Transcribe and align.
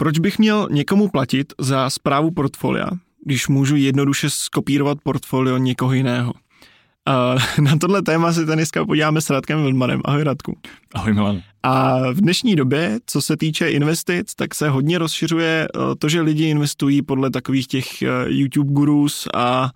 Proč 0.00 0.18
bych 0.18 0.38
měl 0.38 0.68
někomu 0.70 1.08
platit 1.08 1.52
za 1.58 1.90
zprávu 1.90 2.30
portfolia, 2.30 2.86
když 3.24 3.48
můžu 3.48 3.76
jednoduše 3.76 4.30
skopírovat 4.30 4.98
portfolio 5.02 5.58
někoho 5.58 5.92
jiného? 5.92 6.32
Uh, 6.32 7.64
na 7.64 7.76
tohle 7.76 8.02
téma 8.02 8.32
se 8.32 8.44
dneska 8.44 8.86
podíváme 8.86 9.20
s 9.20 9.30
Radkem 9.30 9.62
Wildmanem. 9.62 10.00
Ahoj 10.04 10.24
Radku. 10.24 10.58
Ahoj 10.94 11.12
Milan. 11.14 11.42
A 11.62 11.98
v 12.12 12.20
dnešní 12.20 12.56
době, 12.56 12.98
co 13.06 13.22
se 13.22 13.36
týče 13.36 13.70
investic, 13.70 14.34
tak 14.34 14.54
se 14.54 14.68
hodně 14.68 14.98
rozšiřuje 14.98 15.68
to, 15.98 16.08
že 16.08 16.20
lidi 16.20 16.44
investují 16.44 17.02
podle 17.02 17.30
takových 17.30 17.66
těch 17.66 17.86
YouTube 18.26 18.72
gurus 18.72 19.28
a 19.34 19.70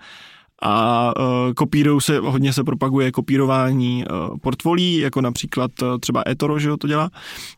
a 0.67 1.13
uh, 1.19 1.53
kopírují 1.53 2.01
se, 2.01 2.19
hodně 2.19 2.53
se 2.53 2.65
propaguje 2.65 3.13
kopírování 3.13 4.05
uh, 4.05 4.39
portfolí, 4.39 4.99
jako 4.99 5.21
například 5.21 5.71
uh, 5.83 5.99
třeba 6.01 6.23
eToro, 6.29 6.59
že 6.59 6.77
to 6.77 6.89
dělá. 6.89 7.11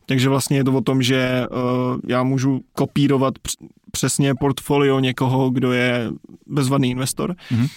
Takže 0.05 0.29
vlastně 0.29 0.57
je 0.57 0.63
to 0.63 0.73
o 0.73 0.81
tom, 0.81 1.01
že 1.01 1.45
uh, 1.51 1.99
já 2.07 2.23
můžu 2.23 2.61
kopírovat 2.73 3.33
přesně 3.91 4.35
portfolio 4.35 4.99
někoho, 4.99 5.49
kdo 5.49 5.71
je 5.71 6.11
bezvadný 6.47 6.91
investor. 6.91 7.35
Mm-hmm. 7.51 7.67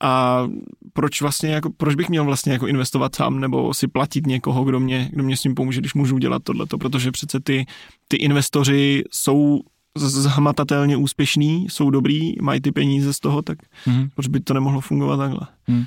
A 0.00 0.46
proč 0.92 1.22
vlastně, 1.22 1.50
jako, 1.50 1.70
proč 1.76 1.94
bych 1.94 2.08
měl 2.08 2.24
vlastně 2.24 2.52
jako 2.52 2.66
investovat 2.66 3.14
sám 3.14 3.40
nebo 3.40 3.74
si 3.74 3.88
platit 3.88 4.26
někoho, 4.26 4.64
kdo 4.64 4.80
mě, 4.80 5.08
kdo 5.12 5.22
mě 5.22 5.36
s 5.36 5.40
tím 5.40 5.54
pomůže, 5.54 5.80
když 5.80 5.94
můžu 5.94 6.18
dělat 6.18 6.42
tohleto, 6.42 6.78
protože 6.78 7.12
přece 7.12 7.40
ty, 7.40 7.66
ty 8.08 8.16
investoři 8.16 9.04
jsou 9.10 9.60
zhmatatelně 9.98 10.96
úspěšný, 10.96 11.66
jsou 11.70 11.90
dobrý, 11.90 12.32
mají 12.42 12.60
ty 12.60 12.72
peníze 12.72 13.12
z 13.12 13.20
toho, 13.20 13.42
tak 13.42 13.58
mm. 13.86 14.08
proč 14.14 14.28
by 14.28 14.40
to 14.40 14.54
nemohlo 14.54 14.80
fungovat 14.80 15.16
takhle? 15.16 15.40
Mm. 15.66 15.84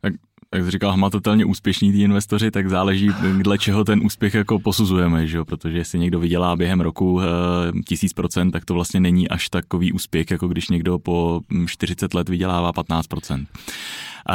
Tak 0.00 0.12
jak 0.54 0.64
jsi 0.64 0.70
říkal, 0.70 0.92
hmatatelně 0.92 1.44
úspěšní 1.44 1.92
ty 1.92 2.02
investoři, 2.02 2.50
tak 2.50 2.68
záleží, 2.68 3.10
dle 3.42 3.58
čeho 3.58 3.84
ten 3.84 4.00
úspěch 4.04 4.34
jako 4.34 4.58
posuzujeme, 4.58 5.26
že 5.26 5.36
jo? 5.36 5.44
protože 5.44 5.78
jestli 5.78 5.98
někdo 5.98 6.20
vydělá 6.20 6.56
během 6.56 6.80
roku 6.80 7.20
e, 7.20 7.24
tisíc 7.86 8.12
procent, 8.12 8.50
tak 8.50 8.64
to 8.64 8.74
vlastně 8.74 9.00
není 9.00 9.28
až 9.28 9.48
takový 9.48 9.92
úspěch, 9.92 10.30
jako 10.30 10.48
když 10.48 10.68
někdo 10.68 10.98
po 10.98 11.40
40 11.66 12.14
let 12.14 12.28
vydělává 12.28 12.72
15 12.72 13.06
procent 13.06 13.48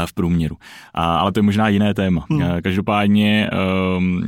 v 0.05 0.13
průměru. 0.13 0.57
A, 0.93 1.17
ale 1.17 1.31
to 1.31 1.39
je 1.39 1.43
možná 1.43 1.67
jiné 1.67 1.93
téma. 1.93 2.25
Hmm. 2.29 2.61
Každopádně 2.63 3.49
um, 3.97 4.23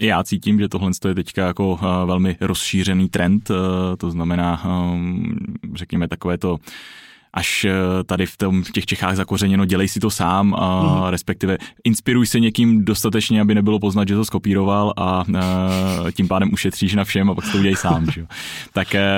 já 0.00 0.24
cítím, 0.24 0.60
že 0.60 0.68
tohle 0.68 0.90
je 1.08 1.14
teďka 1.14 1.46
jako 1.46 1.78
velmi 2.06 2.36
rozšířený 2.40 3.08
trend, 3.08 3.50
to 3.98 4.10
znamená, 4.10 4.64
um, 4.64 5.36
řekněme, 5.74 6.08
takové 6.08 6.38
to 6.38 6.58
až 7.34 7.64
eh, 7.64 8.04
tady 8.04 8.26
v, 8.26 8.36
tom, 8.36 8.62
v 8.64 8.72
těch 8.72 8.86
Čechách 8.86 9.16
zakořeněno, 9.16 9.64
dělej 9.64 9.88
si 9.88 10.00
to 10.00 10.10
sám, 10.10 10.54
a 10.54 10.82
mm. 10.82 11.10
respektive 11.10 11.58
inspiruj 11.84 12.26
se 12.26 12.40
někým 12.40 12.84
dostatečně, 12.84 13.40
aby 13.40 13.54
nebylo 13.54 13.78
poznat, 13.78 14.08
že 14.08 14.14
to 14.14 14.24
skopíroval 14.24 14.94
a, 14.96 15.02
a 15.02 15.24
eh, 16.08 16.12
tím 16.12 16.28
pádem 16.28 16.52
ušetříš 16.52 16.94
na 16.94 17.04
všem 17.04 17.30
a 17.30 17.34
pak 17.34 17.44
to 17.52 17.58
udělej 17.58 17.76
sám. 17.76 18.10
Že? 18.10 18.26
Tak 18.72 18.94
eh, 18.94 19.08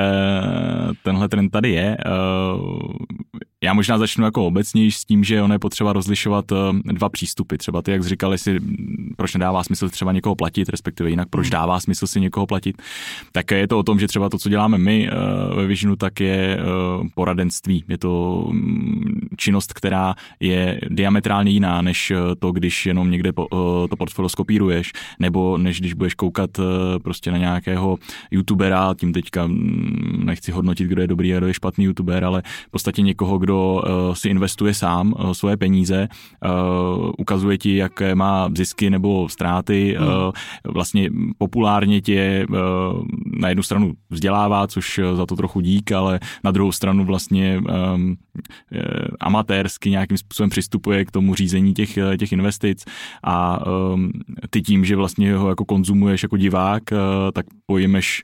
tenhle 1.03 1.29
trend 1.29 1.51
tady 1.51 1.71
je. 1.71 1.97
Já 3.63 3.75
možná 3.75 3.99
začnu 3.99 4.25
jako 4.25 4.47
obecněji 4.47 4.93
s 4.93 5.05
tím, 5.05 5.25
že 5.25 5.43
ono 5.43 5.55
je 5.55 5.59
potřeba 5.59 5.93
rozlišovat 5.93 6.45
dva 6.83 7.09
přístupy. 7.09 7.57
Třeba 7.57 7.83
ty, 7.83 7.91
jak 7.91 8.03
jsi 8.03 8.09
říkal, 8.09 8.33
jestli, 8.33 8.61
proč 9.17 9.35
nedává 9.35 9.65
smysl 9.65 9.89
třeba 9.89 10.13
někoho 10.13 10.35
platit, 10.35 10.69
respektive 10.69 11.11
jinak, 11.11 11.29
proč 11.29 11.47
mm. 11.47 11.51
dává 11.51 11.81
smysl 11.81 12.07
si 12.07 12.21
někoho 12.21 12.47
platit. 12.47 12.83
Tak 13.33 13.51
je 13.51 13.69
to 13.69 13.79
o 13.79 13.83
tom, 13.83 14.01
že 14.01 14.09
třeba 14.09 14.29
to, 14.29 14.39
co 14.39 14.49
děláme 14.49 14.79
my 14.79 15.11
ve 15.57 15.67
Visionu, 15.67 15.97
tak 15.97 16.21
je 16.21 16.59
poradenství. 17.15 17.85
Je 17.89 17.99
to 17.99 18.45
mm, 18.51 19.29
činnost, 19.37 19.73
která 19.73 20.15
je 20.41 20.81
diametrálně 20.91 21.51
jiná, 21.51 21.83
než 21.83 22.11
eh, 22.11 22.17
to, 22.39 22.53
když 22.53 22.87
jenom 22.87 23.11
někde 23.11 23.31
eh, 23.31 23.89
to 23.89 23.97
portfolio 23.99 24.29
skopíruješ, 24.29 24.93
nebo 25.19 25.59
než 25.59 25.81
když 25.81 25.95
budeš 25.95 26.15
koukat 26.15 26.59
eh, 26.59 26.63
prostě 26.99 27.31
na 27.31 27.39
nějakého 27.39 27.99
youtubera, 28.31 28.95
tím 28.95 29.13
teďka 29.13 29.47
mm, 29.47 30.23
nechci 30.25 30.53
hodnotit, 30.53 30.87
kdo 30.89 31.03
je 31.03 31.09
dobrý 31.09 31.35
a 31.35 31.39
kdo 31.39 31.47
je 31.47 31.55
špatný 31.55 31.85
youtuber, 31.85 32.25
ale 32.25 32.43
v 32.67 32.71
podstatě 32.71 33.03
někoho, 33.03 33.39
kdo 33.39 33.52
si 34.13 34.29
investuje 34.29 34.75
sám 34.75 35.15
svoje 35.33 35.57
peníze, 35.57 36.09
ukazuje 37.19 37.59
ti, 37.59 37.77
jaké 37.77 38.15
má 38.15 38.49
zisky 38.57 38.91
nebo 38.91 39.29
ztráty, 39.29 39.97
hmm. 39.99 40.09
vlastně 40.65 41.11
populárně 41.39 42.01
tě 42.01 42.47
na 43.41 43.49
jednu 43.49 43.63
stranu 43.63 43.93
vzdělává, 44.11 44.67
což 44.67 45.01
za 45.15 45.27
to 45.27 45.37
trochu 45.37 45.61
dík, 45.61 45.93
ale 45.93 46.21
na 46.45 46.51
druhou 46.51 46.73
stranu 46.73 47.05
vlastně 47.05 47.61
um, 47.95 48.17
amatérsky 49.21 49.91
nějakým 49.91 50.19
způsobem 50.19 50.51
přistupuje 50.51 51.05
k 51.05 51.11
tomu 51.11 51.35
řízení 51.35 51.75
těch, 51.75 51.99
eh, 51.99 52.19
těch 52.19 52.33
investic 52.33 52.85
a 53.25 53.67
um, 53.67 54.13
ty 54.51 54.63
tím, 54.63 54.85
že 54.85 54.97
vlastně 54.97 55.35
ho 55.37 55.49
jako 55.49 55.65
konzumuješ 55.65 56.23
jako 56.23 56.37
divák, 56.37 56.83
tak 57.33 57.47
pojmeš, 57.67 58.23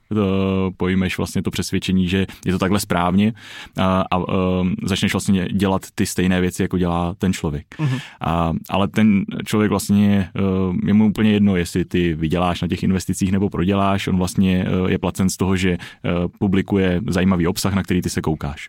pojmeš 0.76 1.18
vlastně 1.18 1.42
to 1.42 1.50
přesvědčení, 1.50 2.08
že 2.08 2.26
je 2.46 2.52
to 2.52 2.58
takhle 2.58 2.80
správně 2.80 3.32
uh, 3.78 3.84
a 4.10 4.16
um, 4.16 4.74
začneš 4.84 5.14
vlastně 5.18 5.48
dělat 5.52 5.86
ty 5.94 6.06
stejné 6.06 6.40
věci, 6.40 6.62
jako 6.62 6.78
dělá 6.78 7.14
ten 7.18 7.32
člověk. 7.32 7.66
Uh-huh. 7.78 8.00
A, 8.20 8.52
ale 8.68 8.88
ten 8.88 9.24
člověk 9.44 9.70
vlastně, 9.70 10.30
uh, 10.68 10.76
je 10.86 10.94
mu 10.94 11.06
úplně 11.06 11.32
jedno, 11.32 11.56
jestli 11.56 11.84
ty 11.84 12.14
vyděláš 12.14 12.62
na 12.62 12.68
těch 12.68 12.82
investicích 12.82 13.32
nebo 13.32 13.50
proděláš, 13.50 14.06
on 14.06 14.16
vlastně 14.16 14.66
uh, 14.82 14.90
je 14.90 14.98
placen 14.98 15.30
z 15.30 15.36
toho, 15.36 15.56
že 15.56 15.78
uh, 15.78 16.28
publikuje 16.38 17.00
zajímavý 17.08 17.46
obsah, 17.46 17.74
na 17.74 17.82
který 17.82 18.02
ty 18.02 18.10
se 18.10 18.20
koukáš. 18.20 18.68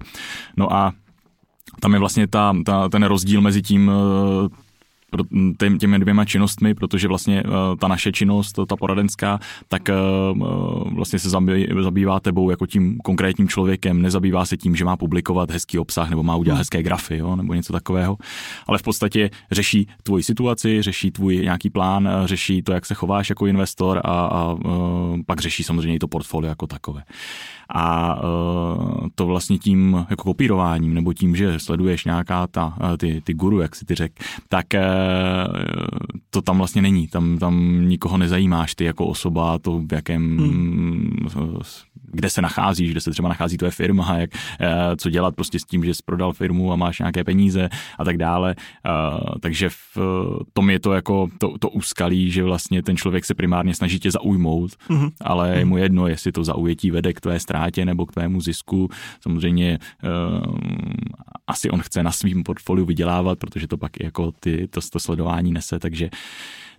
No 0.58 0.74
a 0.74 0.94
tam 1.80 1.94
je 1.94 2.00
vlastně 2.00 2.28
ta, 2.28 2.56
ta, 2.66 2.90
ten 2.90 3.04
rozdíl 3.04 3.42
mezi 3.42 3.62
tím 3.62 3.92
eh, 3.92 4.69
těmi 5.80 6.00
dvěma 6.00 6.26
činnostmi, 6.26 6.76
protože 6.76 7.08
vlastně 7.08 7.44
eh, 7.46 7.52
ta 7.80 7.88
naše 7.88 8.12
činnost, 8.12 8.60
ta 8.68 8.76
poradenská, 8.76 9.40
tak 9.68 9.90
eh, 9.90 9.94
vlastně 10.96 11.20
se 11.20 11.30
zabývá 11.82 12.20
tebou 12.20 12.50
jako 12.50 12.66
tím 12.66 12.98
konkrétním 12.98 13.48
člověkem, 13.48 14.02
nezabývá 14.02 14.46
se 14.46 14.58
tím, 14.58 14.76
že 14.76 14.86
má 14.86 14.98
publikovat 14.98 15.52
hezký 15.52 15.80
obsah 15.80 16.10
nebo 16.10 16.24
má 16.24 16.36
udělat 16.36 16.56
hmm. 16.56 16.60
hezké 16.60 16.84
grafy 16.84 17.18
jo, 17.18 17.36
nebo 17.36 17.54
něco 17.54 17.74
takového, 17.74 18.18
ale 18.68 18.78
v 18.78 18.84
podstatě 18.84 19.30
řeší 19.52 19.88
tvoji 20.04 20.24
situaci, 20.24 20.82
řeší 20.82 21.12
tvůj 21.12 21.38
nějaký 21.38 21.70
plán, 21.70 22.10
řeší 22.26 22.62
to, 22.62 22.72
jak 22.72 22.86
se 22.86 22.94
chováš 22.94 23.30
jako 23.30 23.46
investor 23.46 24.02
a, 24.04 24.26
a 24.26 24.56
pak 25.26 25.40
řeší 25.40 25.64
samozřejmě 25.64 25.96
i 25.96 26.00
to 26.00 26.08
portfolio 26.08 26.50
jako 26.50 26.68
takové. 26.68 27.04
A 27.70 28.16
uh, 28.24 29.08
to 29.16 29.26
vlastně 29.26 29.58
tím 29.58 30.06
jako 30.10 30.24
kopírováním 30.24 30.94
nebo 30.94 31.14
tím, 31.14 31.36
že 31.36 31.60
sleduješ 31.60 32.06
nějaká 32.06 32.48
ta, 32.48 32.78
e, 32.94 32.98
ty, 32.98 33.22
ty 33.22 33.34
guru, 33.34 33.60
jak 33.60 33.76
si 33.76 33.86
ty 33.86 33.96
řek, 33.96 34.24
tak 34.50 34.66
uh, 34.74 34.82
to 36.30 36.42
tam 36.42 36.58
vlastně 36.58 36.82
není. 36.82 37.08
Tam, 37.08 37.38
tam 37.38 37.82
nikoho 37.88 38.18
nezajímáš 38.18 38.76
ty 38.76 38.84
jako 38.84 39.06
osoba, 39.06 39.60
to 39.60 39.80
v 39.80 39.94
jakém 39.94 40.38
hmm 40.38 41.28
kde 42.12 42.30
se 42.30 42.42
nacházíš, 42.42 42.92
kde 42.92 43.02
se 43.02 43.12
třeba 43.12 43.30
nachází 43.30 43.58
tvoje 43.58 43.72
firma, 43.72 44.18
jak, 44.18 44.30
eh, 44.60 44.96
co 44.98 45.10
dělat 45.10 45.36
prostě 45.36 45.60
s 45.60 45.64
tím, 45.64 45.86
že 45.86 45.94
jsi 45.94 46.04
prodal 46.06 46.34
firmu 46.34 46.74
a 46.74 46.76
máš 46.76 47.00
nějaké 47.00 47.24
peníze 47.24 47.70
a 48.00 48.06
tak 48.06 48.18
dále. 48.18 48.56
Eh, 48.86 49.40
takže 49.40 49.70
v 49.70 49.98
tom 50.54 50.70
je 50.70 50.80
to 50.80 50.94
jako 50.94 51.28
to, 51.38 51.58
to 51.58 51.70
úskalí, 51.70 52.32
že 52.32 52.44
vlastně 52.44 52.84
ten 52.84 52.98
člověk 52.98 53.26
se 53.26 53.34
primárně 53.34 53.76
snaží 53.76 54.00
tě 54.00 54.12
zaujmout, 54.12 54.72
mm-hmm. 54.90 55.12
ale 55.22 55.58
je 55.58 55.66
mu 55.66 55.78
jedno, 55.78 56.08
jestli 56.08 56.32
to 56.32 56.44
zaujetí 56.44 56.92
vede 56.92 57.14
k 57.14 57.22
tvé 57.22 57.40
ztrátě 57.40 57.86
nebo 57.86 58.06
k 58.06 58.12
tvému 58.12 58.42
zisku. 58.42 58.90
Samozřejmě 59.22 59.80
asi 61.48 61.70
on 61.70 61.82
chce 61.82 62.04
na 62.04 62.12
svým 62.12 62.44
portfoliu 62.44 62.86
vydělávat, 62.86 63.40
protože 63.40 63.68
to 63.68 63.78
pak 63.78 64.00
jako 64.00 64.32
ty, 64.40 64.68
to, 64.68 64.82
to 64.92 65.00
sledování 65.00 65.52
nese, 65.52 65.80
takže 65.80 66.06
uh, 66.06 66.20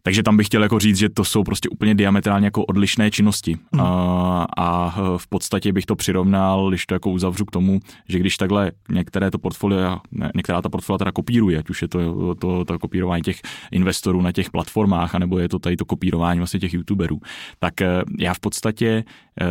takže 0.03 0.23
tam 0.23 0.37
bych 0.37 0.47
chtěl 0.47 0.63
jako 0.63 0.79
říct, 0.79 0.97
že 0.97 1.09
to 1.09 1.25
jsou 1.25 1.45
prostě 1.45 1.69
úplně 1.69 1.95
diametrálně 1.95 2.47
jako 2.47 2.65
odlišné 2.65 3.11
činnosti. 3.11 3.57
Mm. 3.73 3.81
A, 3.81 4.47
a 4.59 4.95
v 5.17 5.29
podstatě 5.29 5.73
bych 5.73 5.87
to 5.87 5.97
přirovnal, 5.97 6.69
když 6.69 6.87
to 6.87 6.95
jako 6.95 7.11
uzavřu 7.11 7.45
k 7.45 7.51
tomu, 7.51 7.81
že 8.09 8.19
když 8.19 8.37
takhle 8.37 8.73
některé 8.91 9.31
to 9.31 9.39
portfolia, 9.39 10.01
ne, 10.13 10.31
některá 10.35 10.63
ta 10.63 10.69
portfolia 10.69 10.99
teda 10.99 11.13
kopíruje, 11.13 11.59
ať 11.59 11.71
už 11.71 11.83
je 11.83 11.89
to, 11.89 12.35
to, 12.35 12.65
to 12.65 12.79
kopírování 12.79 13.23
těch 13.23 13.41
investorů 13.73 14.23
na 14.23 14.33
těch 14.33 14.51
platformách, 14.51 15.15
anebo 15.15 15.39
je 15.39 15.49
to 15.49 15.59
tady 15.59 15.77
to 15.77 15.85
kopírování 15.85 16.41
vlastně 16.41 16.61
těch 16.61 16.75
youtuberů, 16.75 17.21
tak 17.59 17.81
eh, 17.81 18.03
já 18.19 18.35
v 18.35 18.41
podstatě 18.41 19.05
eh, 19.41 19.47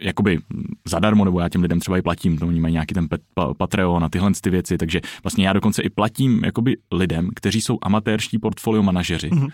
jakoby 0.00 0.38
zadarmo, 0.88 1.24
nebo 1.24 1.40
já 1.40 1.48
těm 1.48 1.62
lidem 1.62 1.80
třeba 1.80 1.98
i 1.98 2.02
platím, 2.02 2.38
to 2.38 2.46
oni 2.46 2.60
mají 2.60 2.72
nějaký 2.72 2.94
ten 2.94 3.08
Patreon 3.58 4.04
a 4.04 4.08
tyhle 4.08 4.30
ty 4.40 4.50
věci, 4.50 4.78
takže 4.78 5.00
vlastně 5.22 5.46
já 5.46 5.52
dokonce 5.52 5.82
i 5.82 5.90
platím 5.90 6.44
jakoby 6.44 6.76
lidem, 6.92 7.28
kteří 7.34 7.60
jsou 7.60 7.78
amatérští 7.82 8.38
portfolio 8.38 8.82
manažeři, 8.82 9.30
mm-hmm 9.30 9.50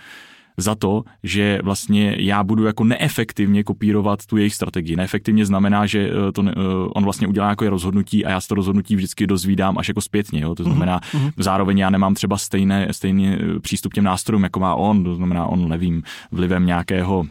za 0.56 0.74
to, 0.74 1.02
že 1.22 1.58
vlastně 1.62 2.16
já 2.18 2.44
budu 2.44 2.64
jako 2.64 2.84
neefektivně 2.84 3.64
kopírovat 3.64 4.26
tu 4.26 4.36
jejich 4.36 4.54
strategii. 4.54 4.96
Neefektivně 4.96 5.46
znamená, 5.46 5.86
že 5.86 6.10
eh, 6.10 6.32
to, 6.32 6.42
eh, 6.48 6.52
on 6.94 7.04
vlastně 7.04 7.26
udělá 7.26 7.48
jako 7.48 7.70
rozhodnutí 7.70 8.24
a 8.24 8.30
já 8.30 8.40
z 8.40 8.46
to 8.46 8.54
rozhodnutí 8.54 8.96
vždycky 8.96 9.26
dozvídám 9.26 9.78
až 9.78 9.88
jako 9.88 10.00
zpětně. 10.00 10.40
Jo? 10.40 10.54
To 10.54 10.62
mhm, 10.62 10.72
znamená, 10.72 11.00
mm-hmm. 11.00 11.32
zároveň 11.36 11.78
já 11.78 11.90
nemám 11.90 12.14
třeba 12.14 12.38
stejné, 12.38 12.88
stejný 12.90 13.28
eh, 13.28 13.60
přístup 13.60 13.94
těm 13.94 14.04
nástrojům, 14.04 14.42
jako 14.42 14.60
má 14.60 14.74
on, 14.74 15.04
to 15.04 15.14
znamená, 15.14 15.46
on 15.46 15.68
nevím, 15.68 16.02
vlivem 16.32 16.66
nějakého 16.66 17.26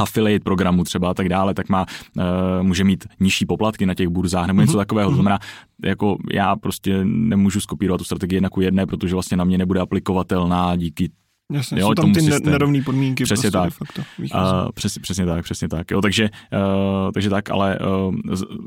affiliate 0.00 0.44
programu 0.44 0.84
třeba 0.84 1.10
a 1.10 1.14
tak 1.14 1.28
dále, 1.28 1.54
tak 1.54 1.68
má, 1.68 1.86
uh, 2.16 2.22
může 2.62 2.84
mít 2.84 3.04
nižší 3.20 3.46
poplatky 3.46 3.86
na 3.86 3.94
těch 3.94 4.08
burzách 4.08 4.46
nebo 4.46 4.60
něco 4.60 4.72
mm-hmm. 4.72 4.78
takového. 4.78 5.10
To 5.10 5.14
znamená, 5.14 5.38
jako 5.84 6.16
já 6.32 6.56
prostě 6.56 7.00
nemůžu 7.04 7.60
skopírovat 7.60 7.98
tu 7.98 8.04
strategii 8.04 8.36
jedna 8.36 8.48
ku 8.48 8.60
jedné, 8.60 8.86
protože 8.86 9.14
vlastně 9.14 9.36
na 9.36 9.44
mě 9.44 9.58
nebude 9.58 9.80
aplikovatelná 9.80 10.76
díky 10.76 11.10
Jasně, 11.50 11.80
jo, 11.80 11.86
jsou 11.88 11.94
tam 11.94 12.12
ty 12.12 12.20
systému. 12.20 12.50
nerovné 12.50 12.82
podmínky. 12.82 13.24
Přesně 13.24 13.50
prostě 13.50 13.58
tak. 13.58 13.72
Facto, 13.72 14.02
uh, 14.34 14.70
přes, 14.74 14.98
přesně 14.98 15.26
tak, 15.26 15.44
přesně 15.44 15.68
tak. 15.68 15.90
Jo, 15.90 16.00
takže, 16.00 16.30
uh, 16.52 17.12
takže 17.12 17.30
tak, 17.30 17.50
ale 17.50 17.78
uh, 18.08 18.14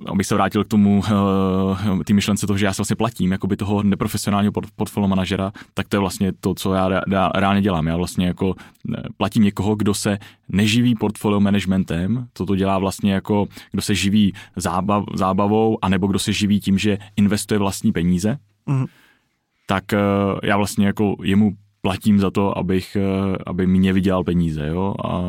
abych 0.07 0.27
se 0.27 0.35
vrátil 0.35 0.63
k 0.63 0.67
tomu, 0.67 0.99
uh, 0.99 2.03
ty 2.03 2.13
myšlence 2.13 2.47
toho, 2.47 2.57
že 2.57 2.65
já 2.65 2.73
se 2.73 2.81
vlastně 2.81 2.95
platím 2.95 3.31
jakoby 3.31 3.57
toho 3.57 3.83
neprofesionálního 3.83 4.51
portfolio 4.75 5.07
manažera, 5.07 5.51
tak 5.73 5.87
to 5.87 5.95
je 5.95 5.99
vlastně 5.99 6.31
to, 6.39 6.53
co 6.53 6.73
já, 6.73 6.89
reálně 7.35 7.61
dělám. 7.61 7.87
Já 7.87 7.97
vlastně 7.97 8.27
jako 8.27 8.55
platím 9.17 9.43
někoho, 9.43 9.75
kdo 9.75 9.93
se 9.93 10.17
neživí 10.49 10.95
portfolio 10.95 11.39
managementem, 11.39 12.27
to 12.33 12.45
to 12.45 12.55
dělá 12.55 12.79
vlastně 12.79 13.13
jako, 13.13 13.47
kdo 13.71 13.81
se 13.81 13.95
živí 13.95 14.33
zábav, 14.55 15.03
zábavou, 15.13 15.77
anebo 15.81 16.07
kdo 16.07 16.19
se 16.19 16.33
živí 16.33 16.59
tím, 16.59 16.77
že 16.77 16.97
investuje 17.15 17.57
vlastní 17.57 17.91
peníze, 17.91 18.37
mm. 18.65 18.85
tak 19.67 19.83
uh, 19.93 20.39
já 20.43 20.57
vlastně 20.57 20.85
jako 20.85 21.15
jemu 21.23 21.51
platím 21.85 22.19
za 22.19 22.31
to, 22.31 22.57
abych, 22.57 22.97
eh, 22.99 23.37
aby 23.45 23.67
mě 23.67 23.93
vydělal 23.93 24.23
peníze, 24.23 24.67
jo? 24.67 24.93
A, 25.05 25.21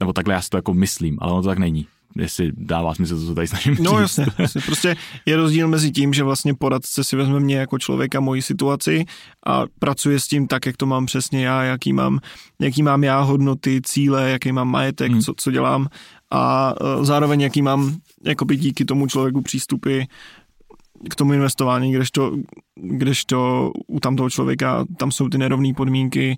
nebo 0.00 0.12
takhle 0.12 0.34
já 0.34 0.40
si 0.40 0.50
to 0.50 0.56
jako 0.56 0.74
myslím, 0.74 1.18
ale 1.20 1.32
ono 1.32 1.42
to 1.42 1.48
tak 1.48 1.58
není 1.58 1.86
jestli 2.16 2.52
dává 2.56 2.94
smysl 2.94 3.18
to, 3.18 3.26
co 3.26 3.34
tady 3.34 3.48
snažím 3.48 3.76
No 3.80 4.00
jasně, 4.00 4.26
jasně, 4.38 4.60
prostě 4.66 4.96
je 5.26 5.36
rozdíl 5.36 5.68
mezi 5.68 5.90
tím, 5.90 6.12
že 6.12 6.24
vlastně 6.24 6.54
poradce 6.54 7.04
si 7.04 7.16
vezme 7.16 7.40
mě 7.40 7.56
jako 7.56 7.78
člověka 7.78 8.20
moji 8.20 8.42
situaci 8.42 9.04
a 9.46 9.64
pracuje 9.78 10.20
s 10.20 10.28
tím 10.28 10.46
tak, 10.46 10.66
jak 10.66 10.76
to 10.76 10.86
mám 10.86 11.06
přesně 11.06 11.46
já, 11.46 11.62
jaký 11.62 11.92
mám, 11.92 12.18
jaký 12.60 12.82
mám 12.82 13.04
já 13.04 13.20
hodnoty, 13.20 13.80
cíle, 13.84 14.30
jaký 14.30 14.52
mám 14.52 14.68
majetek, 14.68 15.12
hmm. 15.12 15.20
co, 15.20 15.34
co 15.36 15.50
dělám 15.50 15.88
a 16.30 16.74
eh, 16.80 17.04
zároveň 17.04 17.40
jaký 17.40 17.62
mám 17.62 17.96
jakoby 18.24 18.56
díky 18.56 18.84
tomu 18.84 19.06
člověku 19.06 19.42
přístupy 19.42 20.00
k 21.10 21.14
tomu 21.14 21.32
investování, 21.32 21.92
kdežto, 21.92 22.32
kdežto 22.74 23.70
u 23.86 24.00
tamtoho 24.00 24.30
člověka 24.30 24.84
tam 24.96 25.12
jsou 25.12 25.28
ty 25.28 25.38
nerovné 25.38 25.74
podmínky 25.74 26.36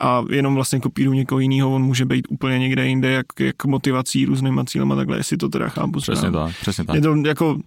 a 0.00 0.24
jenom 0.30 0.54
vlastně 0.54 0.80
kopíru 0.80 1.12
někoho 1.12 1.38
jiného, 1.38 1.74
on 1.74 1.82
může 1.82 2.04
být 2.04 2.26
úplně 2.30 2.58
někde 2.58 2.86
jinde, 2.86 3.10
jak, 3.10 3.26
jak 3.40 3.64
motivací, 3.64 4.24
různýma 4.24 4.64
cílema, 4.64 4.96
takhle, 4.96 5.16
jestli 5.16 5.36
to 5.36 5.48
teda 5.48 5.68
chápu. 5.68 6.00
Přesně 6.00 6.30
tak, 6.30 6.54
přesně 6.60 6.84
tak. 6.84 6.96
Je 6.96 7.02
to 7.02 7.16
jako 7.26 7.58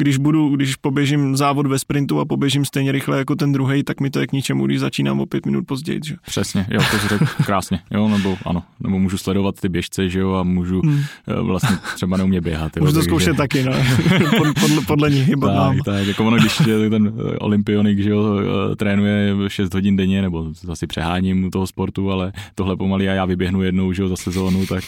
když 0.00 0.16
budu, 0.16 0.48
když 0.56 0.76
poběžím 0.76 1.36
závod 1.36 1.66
ve 1.66 1.78
sprintu 1.78 2.20
a 2.20 2.24
poběžím 2.24 2.64
stejně 2.64 2.92
rychle 2.92 3.18
jako 3.18 3.36
ten 3.36 3.52
druhý, 3.52 3.82
tak 3.82 4.00
mi 4.00 4.10
to 4.10 4.20
je 4.20 4.26
k 4.26 4.32
ničemu, 4.32 4.66
když 4.66 4.80
začínám 4.80 5.20
o 5.20 5.26
pět 5.26 5.46
minut 5.46 5.66
později. 5.66 6.00
Že? 6.04 6.14
Přesně, 6.26 6.66
jo, 6.70 6.80
to 6.90 7.08
řekl 7.08 7.26
krásně, 7.46 7.80
jo, 7.90 8.08
nebo 8.08 8.38
ano, 8.46 8.62
nebo 8.80 8.98
můžu 8.98 9.18
sledovat 9.18 9.60
ty 9.60 9.68
běžce, 9.68 10.08
že 10.08 10.20
jo, 10.20 10.32
a 10.32 10.42
můžu 10.42 10.80
hmm. 10.80 11.00
Eh, 11.28 11.40
vlastně 11.42 11.76
třeba 11.94 12.16
neumě 12.16 12.40
běhat. 12.40 12.76
Jo, 12.76 12.82
můžu 12.82 12.94
to 12.94 13.02
zkoušet 13.02 13.36
taky, 13.36 13.62
no, 13.62 13.72
podle, 14.38 14.52
podle, 14.60 14.80
podle 14.86 15.10
nich 15.10 15.26
chyba 15.26 15.54
tak, 15.54 15.76
tak, 15.84 16.06
jako 16.06 16.26
ono, 16.26 16.36
když 16.36 16.56
ten 16.90 17.12
olympionik, 17.40 17.98
že 17.98 18.10
jo, 18.10 18.24
eh, 18.72 18.76
trénuje 18.76 19.34
6 19.48 19.74
hodin 19.74 19.96
denně, 19.96 20.22
nebo 20.22 20.52
zase 20.62 20.86
přeháním 20.86 21.50
toho 21.50 21.66
sportu, 21.66 22.10
ale 22.10 22.32
tohle 22.54 22.76
pomalý 22.76 23.08
a 23.08 23.12
já 23.12 23.24
vyběhnu 23.24 23.62
jednou, 23.62 23.92
že 23.92 24.02
jo, 24.02 24.08
za 24.08 24.16
sezónu, 24.16 24.66
tak 24.66 24.84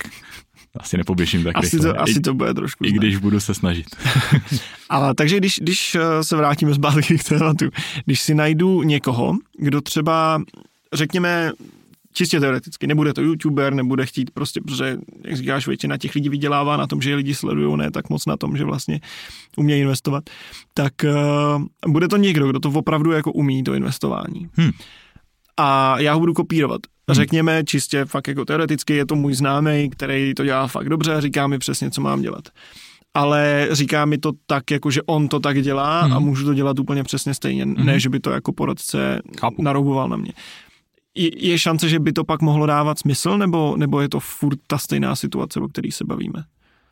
asi 0.80 0.96
nepoběžím 0.96 1.44
tak 1.44 1.56
asi 1.56 1.76
rychle. 1.76 1.92
To, 1.92 2.00
asi 2.00 2.20
to 2.20 2.34
bude 2.34 2.54
trošku. 2.54 2.84
I 2.84 2.88
znamená. 2.88 3.00
když 3.00 3.16
budu 3.16 3.40
se 3.40 3.54
snažit. 3.54 3.86
Ale 4.88 5.14
takže 5.14 5.36
když, 5.36 5.58
když 5.62 5.94
eh, 5.94 6.24
se 6.24 6.36
vrátíme 6.36 6.74
zpátky 6.74 7.18
k 7.18 7.24
tématu, 7.24 7.68
když 8.04 8.20
si 8.20 8.34
najdu 8.34 8.82
někoho, 8.82 9.36
kdo 9.58 9.80
třeba, 9.80 10.42
řekněme, 10.92 11.52
čistě 12.12 12.40
teoreticky, 12.40 12.86
nebude 12.86 13.12
to 13.12 13.22
youtuber, 13.22 13.74
nebude 13.74 14.06
chtít 14.06 14.30
prostě, 14.30 14.60
protože, 14.60 14.98
jak 15.24 15.36
říkáš, 15.36 15.66
většina 15.66 15.98
těch 15.98 16.14
lidí 16.14 16.28
vydělává 16.28 16.76
na 16.76 16.86
tom, 16.86 17.02
že 17.02 17.10
je 17.10 17.16
lidi 17.16 17.34
sledují, 17.34 17.76
ne 17.76 17.90
tak 17.90 18.10
moc 18.10 18.26
na 18.26 18.36
tom, 18.36 18.56
že 18.56 18.64
vlastně 18.64 19.00
umějí 19.56 19.80
investovat, 19.80 20.24
tak 20.74 20.92
uh, 21.04 21.90
bude 21.92 22.08
to 22.08 22.16
někdo, 22.16 22.48
kdo 22.48 22.60
to 22.60 22.70
opravdu 22.70 23.12
jako 23.12 23.32
umí, 23.32 23.64
to 23.64 23.74
investování. 23.74 24.48
Hmm. 24.54 24.70
A 25.56 26.00
já 26.00 26.14
ho 26.14 26.20
budu 26.20 26.34
kopírovat. 26.34 26.80
Hmm. 27.08 27.14
Řekněme 27.14 27.64
čistě 27.64 28.04
fakt 28.04 28.28
jako 28.28 28.44
teoreticky, 28.44 28.94
je 28.94 29.06
to 29.06 29.14
můj 29.14 29.34
známý, 29.34 29.90
který 29.90 30.34
to 30.34 30.44
dělá 30.44 30.66
fakt 30.66 30.88
dobře 30.88 31.14
a 31.14 31.20
říká 31.20 31.46
mi 31.46 31.58
přesně, 31.58 31.90
co 31.90 32.00
mám 32.00 32.22
dělat. 32.22 32.48
Ale 33.14 33.68
říká 33.70 34.04
mi 34.04 34.18
to 34.18 34.32
tak, 34.46 34.70
jako 34.70 34.90
že 34.90 35.02
on 35.02 35.28
to 35.28 35.40
tak 35.40 35.62
dělá 35.62 36.02
hmm. 36.02 36.12
a 36.12 36.18
můžu 36.18 36.44
to 36.44 36.54
dělat 36.54 36.78
úplně 36.78 37.04
přesně 37.04 37.34
stejně, 37.34 37.64
hmm. 37.64 37.86
ne, 37.86 38.00
že 38.00 38.08
by 38.08 38.20
to 38.20 38.30
jako 38.30 38.52
poradce 38.52 39.22
Chápu. 39.40 39.62
narouboval 39.62 40.08
na 40.08 40.16
mě. 40.16 40.32
Je, 41.14 41.46
je 41.48 41.58
šance, 41.58 41.88
že 41.88 41.98
by 41.98 42.12
to 42.12 42.24
pak 42.24 42.42
mohlo 42.42 42.66
dávat 42.66 42.98
smysl, 42.98 43.38
nebo, 43.38 43.76
nebo 43.76 44.00
je 44.00 44.08
to 44.08 44.20
furt 44.20 44.58
ta 44.66 44.78
stejná 44.78 45.16
situace, 45.16 45.60
o 45.60 45.68
které 45.68 45.92
se 45.92 46.04
bavíme? 46.04 46.44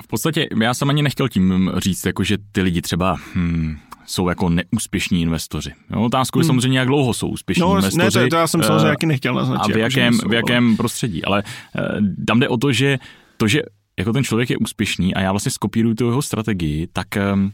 V 0.03 0.07
podstatě 0.07 0.49
já 0.63 0.75
jsem 0.75 0.91
ani 0.91 1.03
nechtěl 1.03 1.29
tím 1.29 1.73
říct, 1.77 2.07
jako 2.07 2.25
že 2.25 2.39
ty 2.53 2.63
lidi 2.63 2.83
třeba 2.83 3.17
hmm, 3.35 3.77
jsou 4.11 4.29
jako 4.29 4.49
neúspěšní 4.49 5.23
investoři. 5.23 5.73
Jo, 5.91 6.03
otázku 6.03 6.39
je 6.39 6.43
hmm. 6.43 6.47
samozřejmě, 6.47 6.79
jak 6.79 6.89
dlouho 6.89 7.15
jsou 7.15 7.29
úspěšní 7.29 7.61
no, 7.61 7.77
investoři. 7.77 8.19
Ne, 8.19 8.25
to, 8.25 8.29
to 8.29 8.37
já 8.37 8.47
jsem 8.47 8.63
samozřejmě 8.63 8.97
uh, 9.03 9.09
nechtěl 9.09 9.35
naznačit. 9.35 9.73
A 9.73 9.75
v 9.75 9.79
jako, 9.79 9.81
jakém, 9.81 10.15
jako, 10.15 10.29
v 10.29 10.33
jakém 10.33 10.77
prostředí. 10.77 11.25
Ale 11.25 11.43
uh, 11.43 12.07
tam 12.27 12.41
jde 12.41 12.49
o 12.49 12.57
to, 12.57 12.73
že 12.73 12.99
to, 13.37 13.49
že 13.49 13.63
jako 13.99 14.13
ten 14.13 14.25
člověk 14.25 14.51
je 14.51 14.57
úspěšný 14.57 15.15
a 15.15 15.21
já 15.21 15.33
vlastně 15.33 15.53
skopíruju 15.53 15.95
tu 15.95 16.07
jeho 16.07 16.23
strategii, 16.23 16.87
tak 16.93 17.07
uh, 17.17 17.51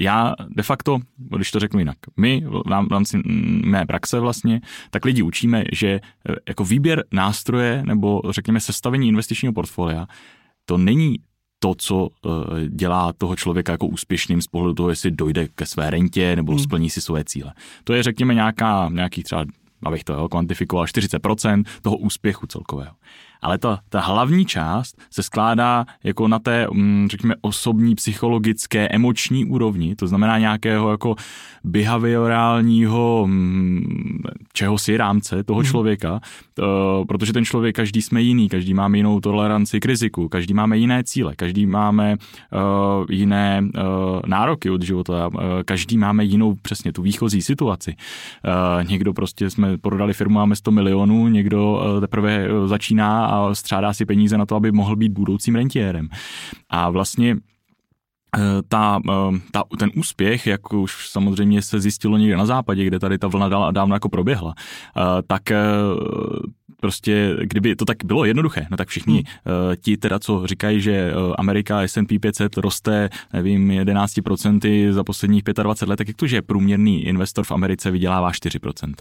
já 0.00 0.34
de 0.48 0.62
facto, 0.62 0.98
když 1.36 1.50
to 1.50 1.60
řeknu 1.60 1.78
jinak, 1.78 1.96
my 2.16 2.44
v 2.66 2.90
rámci 2.90 3.22
mé 3.64 3.86
praxe 3.86 4.20
vlastně, 4.20 4.60
tak 4.90 5.04
lidi 5.04 5.22
učíme, 5.22 5.64
že 5.72 6.00
jako 6.48 6.64
výběr 6.64 7.04
nástroje 7.12 7.82
nebo 7.86 8.22
řekněme 8.30 8.60
sestavení 8.60 9.08
investičního 9.08 9.52
portfolia, 9.52 10.06
to 10.64 10.78
není 10.78 11.16
to, 11.66 11.74
co 11.74 12.08
eh, 12.08 12.28
dělá 12.68 13.12
toho 13.12 13.36
člověka 13.36 13.72
jako 13.72 13.86
úspěšným 13.86 14.42
z 14.42 14.46
pohledu 14.46 14.74
toho, 14.74 14.90
jestli 14.90 15.10
dojde 15.10 15.48
ke 15.48 15.66
své 15.66 15.90
rentě 15.90 16.36
nebo 16.36 16.52
hmm. 16.52 16.58
splní 16.58 16.90
si 16.90 17.00
své 17.00 17.24
cíle. 17.24 17.52
To 17.84 17.92
je, 17.92 18.02
řekněme, 18.02 18.34
nějaká, 18.34 18.88
nějaký 18.92 19.22
třeba, 19.22 19.44
abych 19.82 20.04
to 20.04 20.28
kvantifikoval, 20.28 20.84
40% 20.84 21.64
toho 21.82 21.96
úspěchu 21.96 22.46
celkového 22.46 22.94
ale 23.42 23.58
ta, 23.58 23.78
ta 23.88 24.00
hlavní 24.00 24.46
část 24.46 24.96
se 25.10 25.22
skládá 25.22 25.84
jako 26.04 26.28
na 26.28 26.38
té, 26.38 26.66
mm, 26.72 27.08
řekněme, 27.10 27.34
osobní, 27.40 27.94
psychologické, 27.94 28.88
emoční 28.88 29.44
úrovni, 29.44 29.96
to 29.96 30.06
znamená 30.06 30.38
nějakého 30.38 30.90
jako 30.90 31.16
behaviorálního 31.64 33.24
mm, 33.26 34.22
čeho 34.52 34.78
si 34.78 34.96
rámce 34.96 35.44
toho 35.44 35.60
hmm. 35.60 35.66
člověka, 35.66 36.20
protože 37.08 37.32
ten 37.32 37.44
člověk, 37.44 37.76
každý 37.76 38.02
jsme 38.02 38.22
jiný, 38.22 38.48
každý 38.48 38.74
máme 38.74 38.96
jinou 38.96 39.20
toleranci 39.20 39.80
k 39.80 39.86
riziku, 39.86 40.28
každý 40.28 40.54
máme 40.54 40.78
jiné 40.78 41.04
cíle, 41.04 41.36
každý 41.36 41.66
máme 41.66 42.16
uh, 42.16 43.06
jiné 43.10 43.62
uh, 43.62 43.80
nároky 44.26 44.70
od 44.70 44.82
života, 44.82 45.28
uh, 45.28 45.40
každý 45.64 45.98
máme 45.98 46.24
jinou 46.24 46.54
přesně 46.54 46.92
tu 46.92 47.02
výchozí 47.02 47.42
situaci. 47.42 47.96
Někdo 48.88 49.12
prostě 49.12 49.50
jsme 49.50 49.78
prodali 49.78 50.12
firmu, 50.12 50.34
máme 50.34 50.56
100 50.56 50.70
milionů, 50.70 51.28
někdo 51.28 51.82
teprve 52.00 52.48
začíná 52.66 53.25
a 53.26 53.54
střádá 53.54 53.92
si 53.92 54.04
peníze 54.04 54.38
na 54.38 54.46
to, 54.46 54.56
aby 54.56 54.72
mohl 54.72 54.96
být 54.96 55.12
budoucím 55.12 55.54
rentiérem. 55.54 56.08
A 56.70 56.90
vlastně 56.90 57.36
eh, 58.36 58.40
ta, 58.68 59.00
eh, 59.10 59.40
ta, 59.50 59.62
ten 59.78 59.90
úspěch, 59.94 60.46
jak 60.46 60.72
už 60.72 61.08
samozřejmě 61.10 61.62
se 61.62 61.80
zjistilo 61.80 62.18
někde 62.18 62.36
na 62.36 62.46
západě, 62.46 62.84
kde 62.84 62.98
tady 62.98 63.18
ta 63.18 63.28
vlna 63.28 63.70
dávno 63.70 63.94
jako 63.94 64.08
proběhla, 64.08 64.54
eh, 64.56 65.22
tak 65.26 65.42
prostě, 66.80 67.36
kdyby 67.42 67.76
to 67.76 67.84
tak 67.84 68.04
bylo 68.04 68.24
jednoduché, 68.24 68.66
no 68.70 68.76
tak 68.76 68.88
všichni 68.88 69.14
hmm. 69.14 69.76
ti 69.80 69.96
teda, 69.96 70.18
co 70.18 70.46
říkají, 70.46 70.80
že 70.80 71.12
Amerika 71.38 71.80
S&P 71.80 72.18
500 72.18 72.56
roste, 72.56 73.08
nevím, 73.32 73.68
11% 73.68 74.92
za 74.92 75.04
posledních 75.04 75.42
25 75.42 75.90
let, 75.90 75.96
tak 75.96 76.08
jak 76.08 76.16
to, 76.16 76.26
že 76.26 76.42
průměrný 76.42 77.04
investor 77.04 77.44
v 77.44 77.52
Americe 77.52 77.90
vydělává 77.90 78.30
4%? 78.30 78.94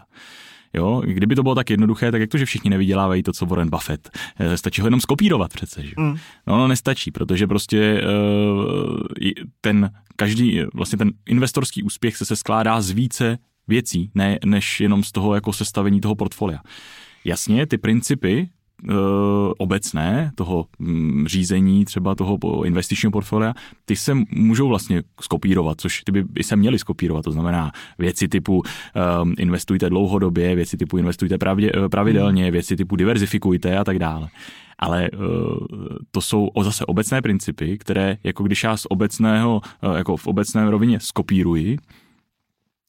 Jo? 0.75 1.01
Kdyby 1.05 1.36
to 1.36 1.44
bylo 1.44 1.55
tak 1.55 1.70
jednoduché, 1.70 2.12
tak 2.12 2.22
jak 2.22 2.29
to, 2.29 2.38
že 2.38 2.46
všichni 2.46 2.70
nevydělávají 2.70 3.24
to, 3.24 3.34
co 3.34 3.46
Warren 3.46 3.70
Buffett. 3.70 4.10
Eh, 4.39 4.58
stačí 4.58 4.82
ho 4.82 4.88
jenom 4.88 5.01
skopírovat 5.01 5.53
přece. 5.53 5.84
Že? 5.84 5.94
Mm. 5.98 6.15
No, 6.48 6.58
no, 6.58 6.67
nestačí, 6.67 7.12
protože 7.12 7.48
prostě 7.48 8.01
uh, 8.01 9.08
ten 9.62 9.91
každý, 10.15 10.62
vlastně 10.74 10.98
ten 10.98 11.12
investorský 11.25 11.84
úspěch 11.84 12.17
se, 12.17 12.25
se 12.25 12.36
skládá 12.36 12.82
z 12.82 12.91
více 12.91 13.38
věcí, 13.67 14.12
ne, 14.15 14.39
než 14.46 14.79
jenom 14.79 15.03
z 15.03 15.12
toho 15.12 15.36
jako 15.36 15.53
sestavení 15.53 16.01
toho 16.01 16.15
portfolia. 16.15 16.60
Jasně, 17.25 17.65
ty 17.65 17.77
principy, 17.77 18.50
Eh, 18.50 18.54
obecné, 19.58 20.32
toho 20.36 20.65
mm, 20.80 21.27
řízení 21.27 21.86
třeba 21.86 22.15
toho 22.15 22.38
investičního 22.65 23.12
portfolia, 23.12 23.54
ty 23.86 23.96
se 23.96 24.13
můžou 24.32 24.68
vlastně 24.68 25.04
skopírovat, 25.22 25.82
což 25.82 26.01
ty 26.04 26.12
by 26.12 26.44
se 26.44 26.56
měly 26.56 26.80
skopírovat, 26.80 27.25
to 27.25 27.32
znamená 27.32 27.72
věci 28.00 28.27
typu 28.27 28.62
um, 29.22 29.34
investujte 29.38 29.89
dlouhodobě, 29.89 30.56
věci 30.56 30.77
typu 30.77 30.98
investujte 30.98 31.38
pravdě, 31.38 31.72
eh, 31.75 31.89
pravidelně, 31.89 32.44
hmm. 32.44 32.51
věci 32.51 32.75
typu 32.75 32.96
diverzifikujte 32.96 33.77
a 33.77 33.84
tak 33.84 34.00
dále. 34.00 34.27
Ale 34.80 35.10
uh, 35.12 35.20
to 36.12 36.22
jsou 36.22 36.50
zase 36.62 36.86
obecné 36.86 37.22
principy, 37.22 37.77
které 37.77 38.18
jako 38.24 38.44
když 38.44 38.63
já 38.63 38.77
z 38.77 38.86
obecného, 38.89 39.62
uh, 39.84 39.96
jako 39.96 40.18
v 40.18 40.27
obecné 40.27 40.70
rovině 40.72 41.00
skopíruji, 41.00 41.77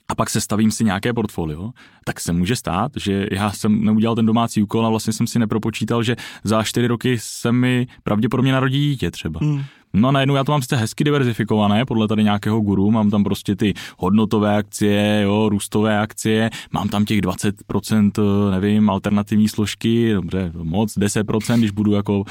a 0.09 0.15
pak 0.15 0.31
se 0.31 0.41
stavím 0.41 0.71
si 0.71 0.85
nějaké 0.85 1.13
portfolio, 1.13 1.71
tak 2.05 2.21
se 2.21 2.33
může 2.33 2.57
stát, 2.57 2.93
že 2.97 3.27
já 3.33 3.53
jsem 3.53 3.85
neudělal 3.85 4.17
ten 4.17 4.27
domácí 4.27 4.63
úkol 4.63 4.87
a 4.87 4.91
vlastně 4.91 5.13
jsem 5.13 5.27
si 5.27 5.39
nepropočítal, 5.39 6.03
že 6.03 6.17
za 6.45 6.63
čtyři 6.63 6.87
roky 6.87 7.19
se 7.19 7.53
mi 7.53 7.87
pravděpodobně 8.03 8.53
narodí 8.53 8.91
dítě 8.91 9.11
třeba. 9.11 9.41
Hmm. 9.43 9.63
No 9.95 10.09
a 10.09 10.13
najednou 10.13 10.35
já 10.35 10.45
to 10.45 10.53
mám 10.53 10.63
sice 10.63 10.77
hezky 10.77 11.05
diverzifikované, 11.05 11.85
podle 11.85 12.09
tady 12.09 12.25
nějakého 12.25 12.61
guru, 12.61 12.91
mám 12.91 13.11
tam 13.11 13.25
prostě 13.25 13.57
ty 13.57 13.75
hodnotové 13.99 14.57
akcie, 14.57 15.21
jo, 15.23 15.49
růstové 15.49 15.99
akcie, 15.99 16.51
mám 16.73 16.89
tam 16.89 17.05
těch 17.05 17.21
20%, 17.21 18.13
eh, 18.19 18.51
nevím, 18.51 18.91
alternativní 18.91 19.49
složky, 19.49 20.13
dobře, 20.13 20.53
moc, 20.55 20.99
10%, 20.99 21.59
když 21.59 21.71
budu 21.71 21.93
jako 21.93 22.19
uh, 22.19 22.25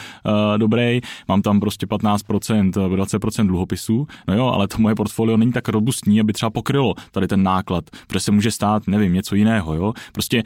dobrý, 0.58 1.02
mám 1.28 1.42
tam 1.42 1.60
prostě 1.60 1.86
15%, 1.86 2.72
20% 2.72 3.48
dluhopisů, 3.48 4.08
no 4.28 4.36
jo, 4.36 4.46
ale 4.46 4.68
to 4.68 4.78
moje 4.78 4.96
portfolio 4.96 5.38
není 5.38 5.52
tak 5.52 5.70
robustní, 5.70 6.20
aby 6.20 6.34
třeba 6.34 6.50
pokrylo 6.50 6.94
tady 7.12 7.28
ten 7.28 7.44
náklad, 7.44 7.84
protože 8.08 8.20
se 8.20 8.32
může 8.32 8.52
stát, 8.52 8.88
nevím, 8.88 9.14
něco 9.14 9.36
jiného, 9.36 9.76
jo, 9.76 9.94
prostě 10.14 10.44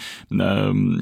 um, 0.72 1.00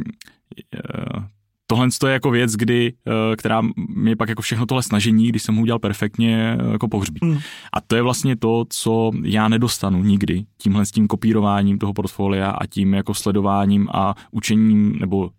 tohle 1.67 1.87
je 2.07 2.13
jako 2.13 2.31
věc, 2.31 2.53
kdy, 2.53 2.93
eh, 3.07 3.35
která 3.35 3.61
mě 3.89 4.15
pak 4.15 4.29
jako 4.29 4.41
všechno 4.41 4.65
tohle 4.65 4.83
snažení, 4.83 5.27
když 5.27 5.43
jsem 5.43 5.55
ho 5.55 5.61
udělal 5.61 5.79
perfektně, 5.79 6.57
eh, 6.59 6.71
jako 6.71 6.87
pohřbí. 6.87 7.19
Mm. 7.23 7.37
A 7.73 7.81
to 7.81 7.95
je 7.95 8.01
vlastně 8.01 8.35
to, 8.35 8.65
co 8.69 9.11
já 9.23 9.47
nedostanu 9.47 10.03
nikdy 10.03 10.45
tímhle 10.57 10.85
s 10.85 10.91
tím 10.91 11.07
kopírováním 11.07 11.77
toho 11.77 11.93
portfolia 11.93 12.49
a 12.49 12.65
tím 12.65 12.93
jako 12.93 13.13
sledováním 13.13 13.87
a 13.93 14.15
učením 14.31 14.99
nebo 14.99 15.29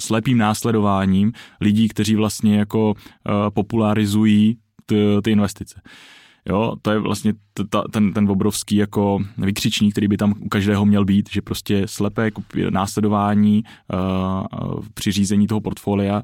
slepým 0.00 0.38
následováním 0.38 1.32
lidí, 1.60 1.88
kteří 1.88 2.14
vlastně 2.14 2.58
jako 2.58 2.90
uh, 2.90 2.94
popularizují 3.54 4.58
ty, 4.86 4.96
ty 5.22 5.30
investice. 5.30 5.80
Jo, 6.48 6.76
to 6.82 6.90
je 6.90 6.98
vlastně 6.98 7.32
ta, 7.68 7.82
ten, 7.90 8.12
ten 8.12 8.30
obrovský 8.30 8.76
jako 8.76 9.18
vykřičník, 9.38 9.94
který 9.94 10.08
by 10.08 10.16
tam 10.16 10.34
u 10.40 10.48
každého 10.48 10.86
měl 10.86 11.04
být, 11.04 11.28
že 11.32 11.42
prostě 11.42 11.82
slepé 11.86 12.30
následování 12.70 13.64
uh, 13.92 14.84
při 14.94 15.12
řízení 15.12 15.46
toho 15.46 15.60
portfolia 15.60 16.22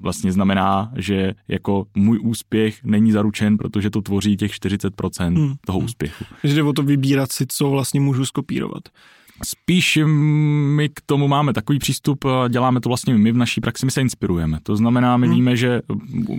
vlastně 0.00 0.32
znamená, 0.32 0.92
že 0.96 1.34
jako 1.48 1.86
můj 1.94 2.20
úspěch 2.22 2.84
není 2.84 3.12
zaručen, 3.12 3.58
protože 3.58 3.90
to 3.90 4.02
tvoří 4.02 4.36
těch 4.36 4.52
40% 4.52 5.36
hmm. 5.36 5.54
toho 5.66 5.78
úspěchu. 5.78 6.24
Takže 6.42 6.56
jde 6.56 6.62
o 6.62 6.72
to 6.72 6.82
vybírat 6.82 7.32
si, 7.32 7.46
co 7.48 7.70
vlastně 7.70 8.00
můžu 8.00 8.24
skopírovat. 8.24 8.82
Spíš 9.44 9.98
my 10.76 10.88
k 10.88 11.00
tomu 11.06 11.28
máme 11.28 11.52
takový 11.52 11.78
přístup, 11.78 12.24
děláme 12.48 12.80
to 12.80 12.88
vlastně 12.88 13.14
my 13.14 13.32
v 13.32 13.36
naší 13.36 13.60
praxi, 13.60 13.86
my 13.86 13.92
se 13.92 14.00
inspirujeme. 14.00 14.58
To 14.62 14.76
znamená, 14.76 15.16
my 15.16 15.26
hmm. 15.26 15.36
víme, 15.36 15.56
že 15.56 15.80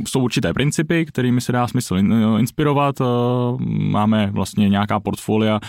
jsou 0.08 0.20
určité 0.20 0.54
principy, 0.54 1.06
kterými 1.06 1.42
se 1.42 1.52
dá 1.52 1.68
smysl 1.68 1.98
inspirovat. 2.40 2.96
Máme 3.68 4.30
vlastně 4.32 4.70
nějaká 4.70 5.00
portfolia, 5.00 5.60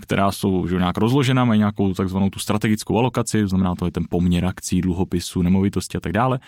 která 0.00 0.32
jsou 0.32 0.66
že 0.66 0.76
nějak 0.76 0.98
rozložena, 0.98 1.44
mají 1.44 1.58
nějakou 1.58 1.94
takzvanou 1.94 2.30
tu 2.30 2.38
strategickou 2.38 2.98
alokaci, 2.98 3.42
to 3.42 3.48
znamená, 3.48 3.74
to 3.74 3.84
je 3.84 3.90
ten 3.90 4.04
poměr 4.10 4.44
akcí, 4.44 4.80
dluhopisů, 4.80 5.42
nemovitosti 5.42 5.98
a 5.98 6.00
tak 6.00 6.12
dále. 6.12 6.38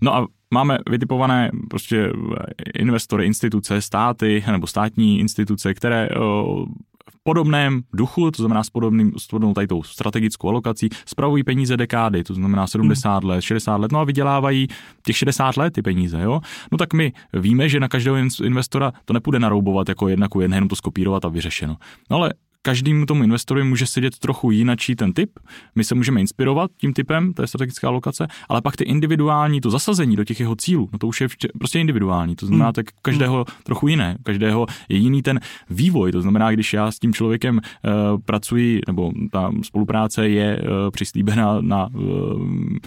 No 0.00 0.14
a 0.14 0.26
máme 0.54 0.78
vytipované 0.90 1.50
prostě 1.70 2.12
investory, 2.74 3.26
instituce, 3.26 3.80
státy 3.80 4.44
nebo 4.50 4.66
státní 4.66 5.20
instituce, 5.20 5.74
které 5.74 6.08
podobném 7.22 7.80
duchu, 7.92 8.30
to 8.30 8.42
znamená 8.42 8.64
s, 8.64 8.70
podobným, 8.70 9.12
s 9.18 9.26
podobnou 9.26 9.54
tady 9.54 9.66
tou 9.66 9.82
strategickou 9.82 10.48
alokací, 10.48 10.88
spravují 11.06 11.44
peníze 11.44 11.76
dekády, 11.76 12.24
to 12.24 12.34
znamená 12.34 12.66
70 12.66 13.18
hmm. 13.18 13.30
let, 13.30 13.40
60 13.40 13.76
let, 13.76 13.92
no 13.92 13.98
a 13.98 14.04
vydělávají 14.04 14.68
těch 15.06 15.16
60 15.16 15.56
let 15.56 15.72
ty 15.72 15.82
peníze, 15.82 16.22
jo. 16.22 16.40
No 16.72 16.78
tak 16.78 16.92
my 16.92 17.12
víme, 17.32 17.68
že 17.68 17.80
na 17.80 17.88
každého 17.88 18.16
investora 18.44 18.92
to 19.04 19.12
nepůjde 19.12 19.38
naroubovat 19.38 19.88
jako 19.88 20.08
jedna 20.08 20.28
ku 20.28 20.40
jenom 20.40 20.68
to 20.68 20.76
skopírovat 20.76 21.24
a 21.24 21.28
vyřešeno. 21.28 21.76
No 22.10 22.16
ale 22.16 22.34
každému 22.62 23.06
tomu 23.06 23.24
investorovi 23.24 23.64
může 23.64 23.86
sedět 23.86 24.18
trochu 24.18 24.50
jinačí 24.50 24.96
ten 24.96 25.12
typ. 25.12 25.30
My 25.74 25.84
se 25.84 25.94
můžeme 25.94 26.20
inspirovat 26.20 26.70
tím 26.80 26.92
typem, 26.92 27.32
to 27.32 27.42
je 27.42 27.48
strategická 27.48 27.88
alokace, 27.88 28.26
ale 28.48 28.62
pak 28.62 28.76
ty 28.76 28.84
individuální, 28.84 29.60
to 29.60 29.70
zasazení 29.70 30.16
do 30.16 30.24
těch 30.24 30.40
jeho 30.40 30.56
cílů, 30.56 30.88
no 30.92 30.98
to 30.98 31.06
už 31.06 31.20
je 31.20 31.28
prostě 31.58 31.80
individuální. 31.80 32.36
To 32.36 32.46
znamená, 32.46 32.66
hmm. 32.66 32.72
tak 32.72 32.86
každého 33.02 33.44
trochu 33.62 33.88
jiné, 33.88 34.16
každého 34.22 34.66
je 34.88 34.96
jiný 34.96 35.22
ten 35.22 35.40
vývoj. 35.70 36.12
To 36.12 36.22
znamená, 36.22 36.50
když 36.50 36.72
já 36.72 36.90
s 36.90 36.98
tím 36.98 37.14
člověkem 37.14 37.56
uh, 37.56 38.20
pracuji, 38.24 38.80
nebo 38.86 39.12
ta 39.32 39.52
spolupráce 39.62 40.28
je 40.28 40.62
uh, 40.62 40.90
přislíbena 40.90 41.60
na 41.60 41.86
uh, 41.86 42.46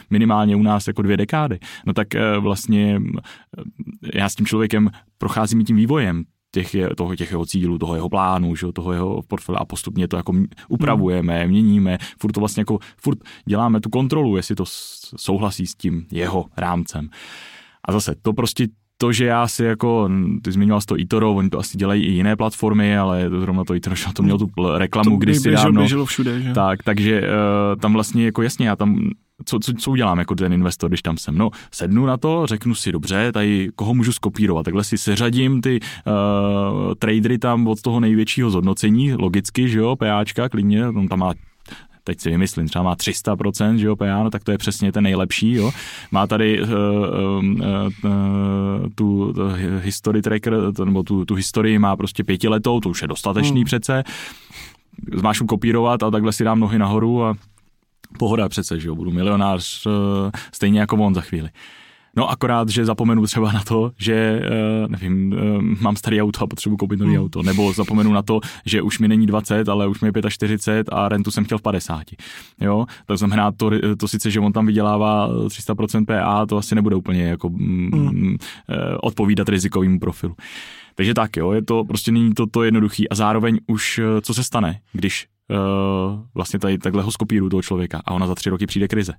minimálně 0.09 0.55
u 0.55 0.63
nás 0.63 0.87
jako 0.87 1.01
dvě 1.01 1.17
dekády, 1.17 1.59
no 1.85 1.93
tak 1.93 2.07
uh, 2.15 2.43
vlastně 2.43 2.99
uh, 2.99 3.19
já 4.13 4.29
s 4.29 4.35
tím 4.35 4.45
člověkem 4.45 4.89
procházím 5.17 5.65
tím 5.65 5.75
vývojem 5.75 6.23
těch, 6.51 6.75
toho, 6.97 7.15
těch 7.15 7.31
jeho 7.31 7.45
cílů, 7.45 7.77
toho 7.77 7.95
jeho 7.95 8.09
plánu, 8.09 8.55
že, 8.55 8.71
toho 8.73 8.93
jeho 8.93 9.21
portfolia 9.27 9.59
a 9.59 9.65
postupně 9.65 10.07
to 10.07 10.17
jako 10.17 10.33
upravujeme, 10.69 11.39
hmm. 11.39 11.49
měníme, 11.49 11.97
furt 12.19 12.31
to 12.31 12.39
vlastně 12.39 12.61
jako, 12.61 12.79
furt 12.97 13.17
děláme 13.45 13.81
tu 13.81 13.89
kontrolu, 13.89 14.35
jestli 14.35 14.55
to 14.55 14.63
souhlasí 15.17 15.67
s 15.67 15.75
tím 15.75 16.05
jeho 16.11 16.45
rámcem. 16.57 17.09
A 17.87 17.91
zase 17.91 18.15
to 18.21 18.33
prostě 18.33 18.67
to, 18.97 19.11
že 19.11 19.25
já 19.25 19.47
si 19.47 19.63
jako, 19.63 20.09
ty 20.41 20.51
zmiňoval 20.51 20.81
to 20.81 20.95
eToro, 20.95 21.33
oni 21.33 21.49
to 21.49 21.59
asi 21.59 21.77
dělají 21.77 22.03
i 22.03 22.11
jiné 22.11 22.35
platformy, 22.35 22.97
ale 22.97 23.29
to 23.29 23.41
zrovna 23.41 23.63
to 23.63 23.73
eToro, 23.73 23.95
to 24.13 24.23
mělo 24.23 24.37
tu 24.37 24.49
reklamu 24.77 25.19
to 25.19 25.33
si 25.33 25.51
dávno. 25.51 25.81
Běželo 25.81 26.05
všude, 26.05 26.41
že? 26.41 26.53
Tak, 26.53 26.83
takže 26.83 27.21
uh, 27.21 27.79
tam 27.79 27.93
vlastně 27.93 28.25
jako 28.25 28.41
jasně, 28.41 28.67
já 28.67 28.75
tam 28.75 29.09
co, 29.45 29.59
co, 29.59 29.73
co 29.73 29.91
udělám 29.91 30.19
jako 30.19 30.35
ten 30.35 30.53
investor, 30.53 30.89
když 30.89 31.01
tam 31.01 31.17
jsem? 31.17 31.37
No, 31.37 31.49
sednu 31.71 32.05
na 32.05 32.17
to, 32.17 32.45
řeknu 32.45 32.75
si, 32.75 32.91
dobře, 32.91 33.31
tady 33.31 33.69
koho 33.75 33.93
můžu 33.93 34.13
skopírovat, 34.13 34.65
takhle 34.65 34.83
si 34.83 34.97
seřadím 34.97 35.61
ty 35.61 35.79
uh, 35.79 36.93
tradery 36.95 37.37
tam 37.37 37.67
od 37.67 37.81
toho 37.81 37.99
největšího 37.99 38.49
zhodnocení, 38.49 39.13
logicky, 39.13 39.69
že 39.69 39.79
jo, 39.79 39.95
PAčka, 39.95 40.49
klidně, 40.49 40.87
on 40.87 41.07
tam 41.07 41.19
má 41.19 41.33
teď 42.03 42.19
si 42.19 42.29
vymyslím, 42.29 42.67
třeba 42.67 42.83
má 42.83 42.95
300%, 42.95 43.75
že 43.75 43.87
jo, 43.87 43.95
PA, 43.95 44.23
no 44.23 44.29
tak 44.29 44.43
to 44.43 44.51
je 44.51 44.57
přesně 44.57 44.91
ten 44.91 45.03
nejlepší, 45.03 45.53
jo. 45.53 45.71
Má 46.11 46.27
tady 46.27 46.61
uh, 46.61 46.69
uh, 46.69 47.43
uh, 48.03 48.11
tu, 48.95 49.33
tu 49.33 49.41
history 49.79 50.21
tracker, 50.21 50.53
to, 50.75 50.85
nebo 50.85 51.03
tu, 51.03 51.25
tu 51.25 51.35
historii 51.35 51.79
má 51.79 51.95
prostě 51.95 52.23
pětiletou, 52.23 52.79
to 52.79 52.89
už 52.89 53.01
je 53.01 53.07
dostatečný 53.07 53.61
hmm. 53.61 53.65
přece. 53.65 54.03
Máš 55.21 55.41
kopírovat 55.47 56.03
a 56.03 56.11
takhle 56.11 56.33
si 56.33 56.43
dám 56.43 56.59
nohy 56.59 56.79
nahoru 56.79 57.23
a 57.23 57.35
pohoda 58.19 58.49
přece, 58.49 58.79
že 58.79 58.87
jo, 58.87 58.95
budu 58.95 59.11
milionář 59.11 59.87
eh, 59.87 60.31
stejně 60.51 60.79
jako 60.79 60.97
on 60.97 61.13
za 61.13 61.21
chvíli. 61.21 61.49
No 62.15 62.29
akorát, 62.29 62.69
že 62.69 62.85
zapomenu 62.85 63.25
třeba 63.25 63.51
na 63.51 63.63
to, 63.63 63.91
že, 63.97 64.41
eh, 64.43 64.87
nevím, 64.87 65.33
eh, 65.33 65.37
mám 65.81 65.95
starý 65.95 66.21
auto 66.21 66.43
a 66.43 66.47
potřebuji 66.47 66.77
koupit 66.77 66.99
nový 66.99 67.15
hmm. 67.15 67.23
auto, 67.23 67.43
nebo 67.43 67.73
zapomenu 67.73 68.13
na 68.13 68.21
to, 68.21 68.39
že 68.65 68.81
už 68.81 68.99
mi 68.99 69.07
není 69.07 69.25
20, 69.25 69.69
ale 69.69 69.87
už 69.87 70.01
mi 70.01 70.07
je 70.07 70.29
45 70.29 70.89
a 70.91 71.09
rentu 71.09 71.31
jsem 71.31 71.43
chtěl 71.43 71.57
v 71.57 71.61
50. 71.61 72.03
Jo, 72.61 72.85
to 73.05 73.17
znamená, 73.17 73.51
to, 73.51 73.71
to 73.97 74.07
sice, 74.07 74.31
že 74.31 74.39
on 74.39 74.53
tam 74.53 74.65
vydělává 74.65 75.29
300% 75.47 76.05
PA, 76.05 76.45
to 76.45 76.57
asi 76.57 76.75
nebude 76.75 76.95
úplně 76.95 77.23
jako 77.23 77.49
mm, 77.49 77.91
hmm. 77.91 78.37
odpovídat 79.01 79.49
rizikovému 79.49 79.99
profilu. 79.99 80.35
Takže 80.95 81.13
tak 81.13 81.37
jo, 81.37 81.51
je 81.51 81.61
to, 81.61 81.83
prostě 81.83 82.11
není 82.11 82.33
to, 82.33 82.47
to 82.47 82.63
jednoduchý 82.63 83.09
a 83.09 83.15
zároveň 83.15 83.59
už 83.67 83.99
co 84.21 84.33
se 84.33 84.43
stane, 84.43 84.79
když 84.93 85.27
vlastně 86.33 86.59
tady 86.59 86.77
takhle 86.77 87.03
ho 87.03 87.11
skopíru 87.11 87.49
toho 87.49 87.61
člověka 87.61 88.01
a 88.05 88.11
ona 88.11 88.27
za 88.27 88.35
tři 88.35 88.49
roky 88.49 88.65
přijde 88.65 88.87
krize. 88.87 89.13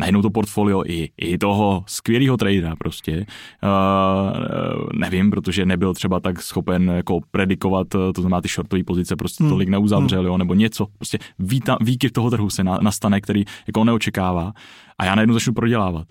Najednou 0.00 0.22
to 0.22 0.30
portfolio 0.30 0.82
i, 0.86 1.10
i 1.16 1.38
toho 1.38 1.84
skvělého 1.86 2.36
tradera 2.36 2.76
prostě, 2.76 3.26
uh, 3.62 4.88
nevím, 4.94 5.30
protože 5.30 5.66
nebyl 5.66 5.94
třeba 5.94 6.20
tak 6.20 6.42
schopen 6.42 6.88
jako 6.88 7.20
predikovat, 7.30 7.86
to 7.88 8.20
znamená 8.20 8.40
ty 8.40 8.48
shortové 8.48 8.84
pozice 8.84 9.16
prostě 9.16 9.44
hmm. 9.44 9.50
tolik 9.50 9.68
neuzavřel, 9.68 10.20
hmm. 10.20 10.26
jo, 10.26 10.38
nebo 10.38 10.54
něco, 10.54 10.86
prostě 10.98 11.18
výta, 11.38 11.76
výkyv 11.80 12.12
toho 12.12 12.30
trhu 12.30 12.50
se 12.50 12.64
na, 12.64 12.78
nastane, 12.82 13.20
který 13.20 13.44
jako 13.66 13.80
on 13.80 13.86
neočekává 13.86 14.52
a 14.98 15.04
já 15.04 15.14
najednou 15.14 15.34
začnu 15.34 15.52
prodělávat 15.52 16.06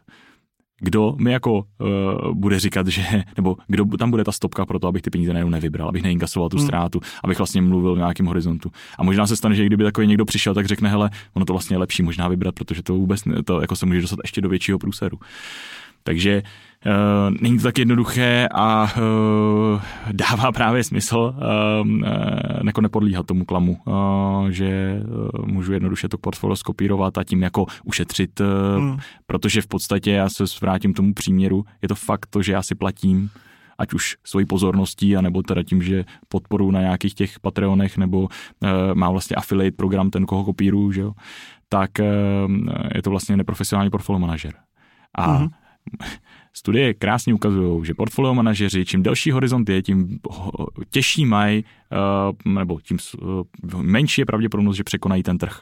kdo 0.79 1.15
mi 1.19 1.31
jako 1.31 1.53
uh, 1.53 2.33
bude 2.33 2.59
říkat, 2.59 2.87
že, 2.87 3.23
nebo 3.37 3.57
kdo 3.67 3.85
tam 3.85 4.11
bude 4.11 4.23
ta 4.23 4.31
stopka 4.31 4.65
pro 4.65 4.79
to, 4.79 4.87
abych 4.87 5.01
ty 5.01 5.09
peníze 5.09 5.33
najednou 5.33 5.49
nevybral, 5.49 5.89
abych 5.89 6.03
neinkasoval 6.03 6.49
tu 6.49 6.57
hmm. 6.57 6.65
ztrátu, 6.65 6.99
abych 7.23 7.37
vlastně 7.37 7.61
mluvil 7.61 7.95
v 7.95 7.97
nějakém 7.97 8.25
horizontu. 8.25 8.71
A 8.99 9.03
možná 9.03 9.27
se 9.27 9.35
stane, 9.35 9.55
že 9.55 9.65
kdyby 9.65 9.83
takový 9.83 10.07
někdo 10.07 10.25
přišel, 10.25 10.53
tak 10.53 10.65
řekne, 10.65 10.89
hele, 10.89 11.09
ono 11.33 11.45
to 11.45 11.53
vlastně 11.53 11.73
je 11.73 11.79
lepší 11.79 12.03
možná 12.03 12.27
vybrat, 12.27 12.55
protože 12.55 12.83
to 12.83 12.93
vůbec 12.93 13.25
ne, 13.25 13.43
to 13.43 13.61
jako 13.61 13.75
se 13.75 13.85
může 13.85 14.01
dostat 14.01 14.19
ještě 14.23 14.41
do 14.41 14.49
většího 14.49 14.79
průseru. 14.79 15.19
Takže 16.03 16.41
uh, 16.43 16.49
není 17.41 17.57
to 17.57 17.63
tak 17.63 17.77
jednoduché 17.77 18.47
a 18.53 18.83
uh, 18.83 19.81
dává 20.11 20.51
právě 20.51 20.83
smysl 20.83 21.35
uh, 21.37 21.87
uh, 21.87 22.03
jako 22.65 22.81
nepodlíhat 22.81 23.25
tomu 23.25 23.45
klamu, 23.45 23.77
že 24.49 25.01
můžu 25.45 25.73
jednoduše 25.73 26.09
to 26.09 26.17
portfolio 26.17 26.55
skopírovat 26.55 27.17
a 27.17 27.23
tím 27.23 27.43
jako 27.43 27.65
ušetřit, 27.83 28.39
uh, 28.39 28.81
mm. 28.81 28.97
protože 29.25 29.61
v 29.61 29.67
podstatě 29.67 30.11
já 30.11 30.29
se 30.29 30.43
vrátím 30.61 30.93
k 30.93 30.95
tomu 30.95 31.13
příměru, 31.13 31.65
je 31.81 31.87
to 31.87 31.95
fakt 31.95 32.25
to, 32.29 32.41
že 32.41 32.51
já 32.51 32.63
si 32.63 32.75
platím 32.75 33.29
ať 33.77 33.93
už 33.93 34.17
svojí 34.23 34.45
pozorností, 34.45 35.17
anebo 35.17 35.41
teda 35.41 35.63
tím, 35.63 35.81
že 35.81 36.05
podporu 36.27 36.71
na 36.71 36.81
nějakých 36.81 37.13
těch 37.13 37.39
Patreonech, 37.39 37.97
nebo 37.97 38.19
uh, 38.19 38.29
má 38.93 39.11
vlastně 39.11 39.35
affiliate 39.35 39.75
program, 39.75 40.09
ten, 40.09 40.25
koho 40.25 40.43
kopíru, 40.43 40.91
že 40.91 41.01
jo, 41.01 41.11
tak 41.69 41.91
uh, 41.99 42.05
je 42.95 43.01
to 43.01 43.09
vlastně 43.09 43.37
neprofesionální 43.37 43.91
portfolio 43.91 44.19
manažer. 44.19 44.53
A 45.15 45.39
mm-hmm 45.39 45.49
Studie 46.57 46.93
krásně 46.93 47.33
ukazují, 47.33 47.85
že 47.85 47.93
portfolio 47.93 48.33
manažeři, 48.33 48.85
čím 48.85 49.03
delší 49.03 49.31
horizont 49.31 49.69
je, 49.69 49.81
tím 49.81 50.19
těžší 50.89 51.25
mají, 51.25 51.65
eh, 51.91 52.49
nebo 52.49 52.79
tím 52.81 52.97
eh, 52.97 53.77
menší 53.77 54.21
je 54.21 54.25
pravděpodobnost, 54.25 54.75
že 54.75 54.83
překonají 54.83 55.23
ten 55.23 55.37
trh. 55.37 55.61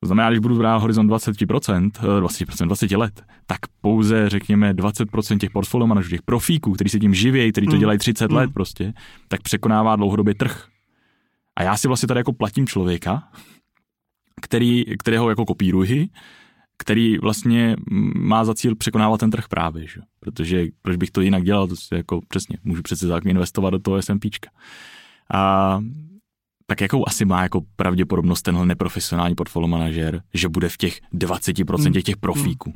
To 0.00 0.06
znamená, 0.06 0.28
když 0.30 0.38
budu 0.38 0.58
brát 0.58 0.76
horizont 0.76 1.06
20%, 1.06 1.90
20%, 2.20 2.66
20 2.66 2.90
let, 2.96 3.22
tak 3.46 3.58
pouze, 3.80 4.28
řekněme, 4.28 4.72
20% 4.74 5.38
těch 5.38 5.50
portfolio 5.50 5.86
manažerů, 5.86 6.10
těch 6.10 6.22
profíků, 6.22 6.72
kteří 6.72 6.90
se 6.90 6.98
tím 6.98 7.14
živějí, 7.14 7.52
kteří 7.52 7.66
to 7.66 7.70
hmm. 7.70 7.80
dělají 7.80 7.98
30 7.98 8.30
mm. 8.30 8.36
let 8.36 8.50
prostě, 8.54 8.92
tak 9.28 9.42
překonává 9.42 9.96
dlouhodobě 9.96 10.34
trh. 10.34 10.66
A 11.56 11.62
já 11.62 11.76
si 11.76 11.88
vlastně 11.88 12.06
tady 12.06 12.20
jako 12.20 12.32
platím 12.32 12.66
člověka, 12.66 13.22
který, 14.42 14.84
kterého 14.98 15.28
jako 15.28 15.44
kopíruji, 15.44 16.08
který 16.78 17.18
vlastně 17.18 17.76
má 18.16 18.44
za 18.44 18.54
cíl 18.54 18.74
překonávat 18.76 19.20
ten 19.20 19.30
trh 19.30 19.48
právě, 19.48 19.86
že? 19.86 20.00
protože 20.20 20.66
proč 20.82 20.96
bych 20.96 21.10
to 21.10 21.20
jinak 21.20 21.44
dělal, 21.44 21.66
to 21.66 21.74
je 21.92 21.96
jako 21.96 22.20
přesně, 22.28 22.58
můžu 22.64 22.82
přece 22.82 23.08
tak 23.08 23.24
investovat 23.24 23.70
do 23.70 23.78
toho 23.78 24.02
SMPčka. 24.02 24.50
A 25.34 25.80
tak 26.66 26.80
jakou 26.80 27.08
asi 27.08 27.24
má 27.24 27.42
jako 27.42 27.60
pravděpodobnost 27.76 28.42
tenhle 28.42 28.66
neprofesionální 28.66 29.34
portfolio 29.34 29.68
manažer, 29.68 30.22
že 30.34 30.48
bude 30.48 30.68
v 30.68 30.76
těch 30.76 31.00
20% 31.14 31.82
hmm. 31.82 31.92
těch 31.92 32.16
profíků? 32.16 32.74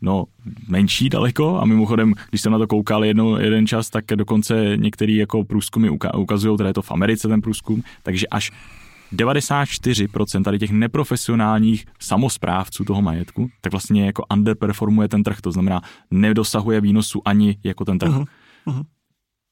No, 0.00 0.24
menší 0.68 1.08
daleko 1.08 1.60
a 1.60 1.64
mimochodem, 1.64 2.14
když 2.30 2.40
jsem 2.40 2.52
na 2.52 2.58
to 2.58 2.66
koukal 2.66 3.04
jedno, 3.04 3.38
jeden 3.38 3.66
čas, 3.66 3.90
tak 3.90 4.04
dokonce 4.14 4.76
některý 4.76 5.16
jako 5.16 5.44
průzkumy 5.44 5.90
ukazují, 6.16 6.56
teda 6.56 6.68
je 6.68 6.74
to 6.74 6.82
v 6.82 6.90
Americe 6.90 7.28
ten 7.28 7.40
průzkum, 7.40 7.82
takže 8.02 8.26
až 8.26 8.52
94% 9.12 10.42
tady 10.42 10.58
těch 10.58 10.70
neprofesionálních 10.70 11.84
samozprávců 12.00 12.84
toho 12.84 13.02
majetku, 13.02 13.48
tak 13.60 13.72
vlastně 13.72 14.06
jako 14.06 14.24
underperformuje 14.32 15.08
ten 15.08 15.22
trh, 15.22 15.40
to 15.40 15.52
znamená 15.52 15.80
nedosahuje 16.10 16.80
výnosu 16.80 17.22
ani 17.24 17.58
jako 17.64 17.84
ten 17.84 17.98
trh. 17.98 18.10
Uh-huh. 18.10 18.26
Uh-huh. 18.66 18.84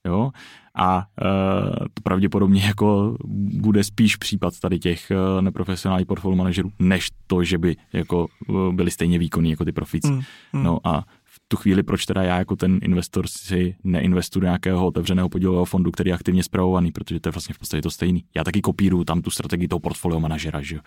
Jo? 0.06 0.30
A 0.78 1.06
e, 1.22 1.88
to 1.94 2.02
pravděpodobně 2.02 2.62
jako 2.62 3.16
bude 3.60 3.84
spíš 3.84 4.16
případ 4.16 4.60
tady 4.60 4.78
těch 4.78 5.10
e, 5.10 5.42
neprofesionálních 5.42 6.06
portfolio 6.06 6.36
manažerů, 6.36 6.72
než 6.78 7.10
to, 7.26 7.44
že 7.44 7.58
by 7.58 7.76
jako 7.92 8.26
e, 8.48 8.72
byli 8.72 8.90
stejně 8.90 9.18
výkonní 9.18 9.50
jako 9.50 9.64
ty 9.64 9.72
profíci. 9.72 10.10
Mm, 10.10 10.20
mm. 10.52 10.62
No 10.62 10.78
a 10.84 11.04
tu 11.48 11.56
chvíli, 11.56 11.82
proč 11.82 12.06
teda 12.06 12.22
já 12.22 12.38
jako 12.38 12.56
ten 12.56 12.78
investor 12.82 13.26
si 13.26 13.76
neinvestuji 13.84 14.40
do 14.40 14.46
nějakého 14.46 14.86
otevřeného 14.86 15.28
podílového 15.28 15.64
fondu, 15.64 15.90
který 15.90 16.10
je 16.10 16.14
aktivně 16.14 16.42
zpravovaný, 16.42 16.92
protože 16.92 17.20
to 17.20 17.28
je 17.28 17.32
vlastně 17.32 17.54
v 17.54 17.58
podstatě 17.58 17.82
to 17.82 17.90
stejný. 17.90 18.24
Já 18.36 18.44
taky 18.44 18.60
kopíruju 18.60 19.04
tam 19.04 19.22
tu 19.22 19.30
strategii 19.30 19.68
toho 19.68 19.80
portfolio 19.80 20.20
manažera, 20.20 20.62
že 20.62 20.74
jo. 20.76 20.80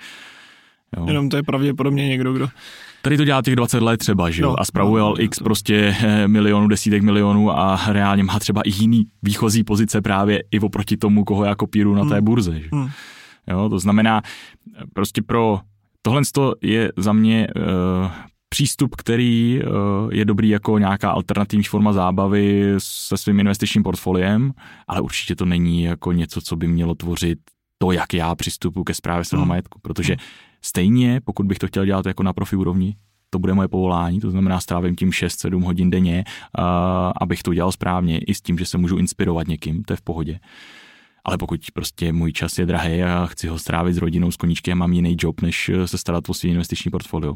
Jo. 0.97 1.05
Jenom 1.07 1.29
to 1.29 1.37
je 1.37 1.43
pravděpodobně 1.43 2.07
někdo, 2.07 2.33
kdo... 2.33 2.47
Tady 3.01 3.17
to 3.17 3.25
dělá 3.25 3.41
těch 3.41 3.55
20 3.55 3.81
let 3.81 3.97
třeba, 3.97 4.29
že 4.29 4.41
jo, 4.41 4.49
no, 4.49 4.59
a 4.59 4.65
spravoval 4.65 5.09
no, 5.09 5.23
x 5.23 5.37
to... 5.37 5.43
prostě 5.43 5.95
eh, 5.99 6.27
milionů, 6.27 6.67
desítek 6.67 7.01
milionů 7.01 7.51
a 7.51 7.79
reálně 7.87 8.23
má 8.23 8.39
třeba 8.39 8.61
i 8.61 8.69
jiný 8.69 9.05
výchozí 9.23 9.63
pozice 9.63 10.01
právě 10.01 10.43
i 10.51 10.59
oproti 10.59 10.97
tomu, 10.97 11.23
koho 11.23 11.45
já 11.45 11.55
kopíru 11.55 11.95
na 11.95 12.05
té 12.05 12.15
hmm. 12.15 12.23
burze, 12.23 12.59
že? 12.59 12.69
Hmm. 12.71 12.89
Jo, 13.47 13.69
to 13.69 13.79
znamená, 13.79 14.21
prostě 14.93 15.21
pro 15.21 15.59
tohle 16.01 16.21
je 16.61 16.91
za 16.97 17.13
mě 17.13 17.47
uh, 17.55 18.11
přístup, 18.49 18.95
který 18.95 19.61
uh, 19.63 20.13
je 20.13 20.25
dobrý 20.25 20.49
jako 20.49 20.77
nějaká 20.77 21.11
alternativní 21.11 21.63
forma 21.63 21.93
zábavy 21.93 22.73
se 22.77 23.17
svým 23.17 23.39
investičním 23.39 23.83
portfoliem, 23.83 24.51
ale 24.87 25.01
určitě 25.01 25.35
to 25.35 25.45
není 25.45 25.83
jako 25.83 26.11
něco, 26.11 26.41
co 26.41 26.55
by 26.55 26.67
mělo 26.67 26.95
tvořit 26.95 27.39
to, 27.77 27.91
jak 27.91 28.13
já 28.13 28.35
přistupuji 28.35 28.83
ke 28.83 28.93
zprávě 28.93 29.25
svého 29.25 29.41
hmm. 29.41 29.49
majetku, 29.49 29.79
protože 29.81 30.13
hmm 30.13 30.47
Stejně, 30.61 31.21
pokud 31.21 31.45
bych 31.45 31.59
to 31.59 31.67
chtěl 31.67 31.85
dělat 31.85 32.05
jako 32.05 32.23
na 32.23 32.33
profi 32.33 32.55
úrovni, 32.55 32.95
to 33.29 33.39
bude 33.39 33.53
moje 33.53 33.67
povolání, 33.67 34.19
to 34.19 34.31
znamená 34.31 34.59
strávím 34.59 34.95
tím 34.95 35.09
6-7 35.09 35.63
hodin 35.63 35.89
denně, 35.89 36.23
uh, 36.59 36.65
abych 37.21 37.43
to 37.43 37.53
dělal 37.53 37.71
správně, 37.71 38.19
i 38.19 38.33
s 38.33 38.41
tím, 38.41 38.57
že 38.57 38.65
se 38.65 38.77
můžu 38.77 38.97
inspirovat 38.97 39.47
někým, 39.47 39.83
to 39.83 39.93
je 39.93 39.97
v 39.97 40.01
pohodě. 40.01 40.39
Ale 41.25 41.37
pokud 41.37 41.61
prostě 41.73 42.13
můj 42.13 42.33
čas 42.33 42.57
je 42.57 42.65
drahý 42.65 43.03
a 43.03 43.25
chci 43.25 43.47
ho 43.47 43.59
strávit 43.59 43.93
s 43.93 43.97
rodinou, 43.97 44.31
s 44.31 44.37
koníčky 44.37 44.71
a 44.71 44.75
mám 44.75 44.93
jiný 44.93 45.15
job, 45.19 45.41
než 45.41 45.71
se 45.85 45.97
starat 45.97 46.29
o 46.29 46.33
svý 46.33 46.49
investiční 46.49 46.91
portfolio, 46.91 47.35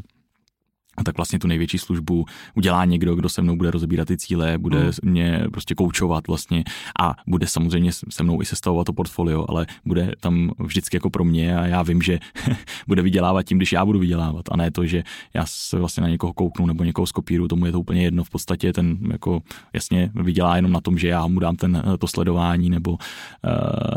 a 0.98 1.04
tak 1.04 1.18
vlastně 1.18 1.40
tu 1.40 1.48
největší 1.48 1.78
službu 1.78 2.26
udělá 2.56 2.86
někdo, 2.86 3.16
kdo 3.16 3.30
se 3.30 3.42
mnou 3.42 3.56
bude 3.56 3.72
rozebírat 3.72 4.08
ty 4.08 4.18
cíle, 4.18 4.58
bude 4.58 4.84
mm. 4.84 5.12
mě 5.12 5.44
prostě 5.52 5.76
koučovat 5.76 6.28
vlastně 6.28 6.64
a 7.00 7.16
bude 7.28 7.48
samozřejmě 7.48 7.92
se 7.92 8.24
mnou 8.24 8.42
i 8.42 8.46
sestavovat 8.46 8.86
to 8.86 8.94
portfolio, 8.94 9.46
ale 9.50 9.66
bude 9.86 10.12
tam 10.20 10.52
vždycky 10.60 10.98
jako 10.98 11.10
pro 11.10 11.24
mě 11.24 11.58
a 11.58 11.66
já 11.66 11.82
vím, 11.82 12.02
že 12.02 12.20
bude 12.88 13.02
vydělávat 13.02 13.44
tím, 13.44 13.58
když 13.58 13.72
já 13.72 13.86
budu 13.86 14.00
vydělávat 14.00 14.46
a 14.52 14.58
ne 14.58 14.72
to, 14.72 14.86
že 14.86 15.04
já 15.34 15.46
se 15.46 15.80
vlastně 15.80 16.02
na 16.02 16.10
někoho 16.10 16.34
kouknu 16.34 16.66
nebo 16.66 16.84
někoho 16.84 17.06
skopíru, 17.06 17.48
tomu 17.48 17.66
je 17.66 17.72
to 17.72 17.80
úplně 17.80 18.04
jedno. 18.04 18.24
V 18.24 18.30
podstatě 18.30 18.74
ten 18.74 18.98
jako 19.12 19.42
jasně 19.74 20.12
vydělá 20.16 20.56
jenom 20.56 20.72
na 20.72 20.82
tom, 20.82 20.98
že 20.98 21.08
já 21.08 21.28
mu 21.28 21.40
dám 21.40 21.56
ten, 21.56 21.84
to 22.00 22.08
sledování 22.08 22.70
nebo, 22.70 22.92
uh, 22.92 22.98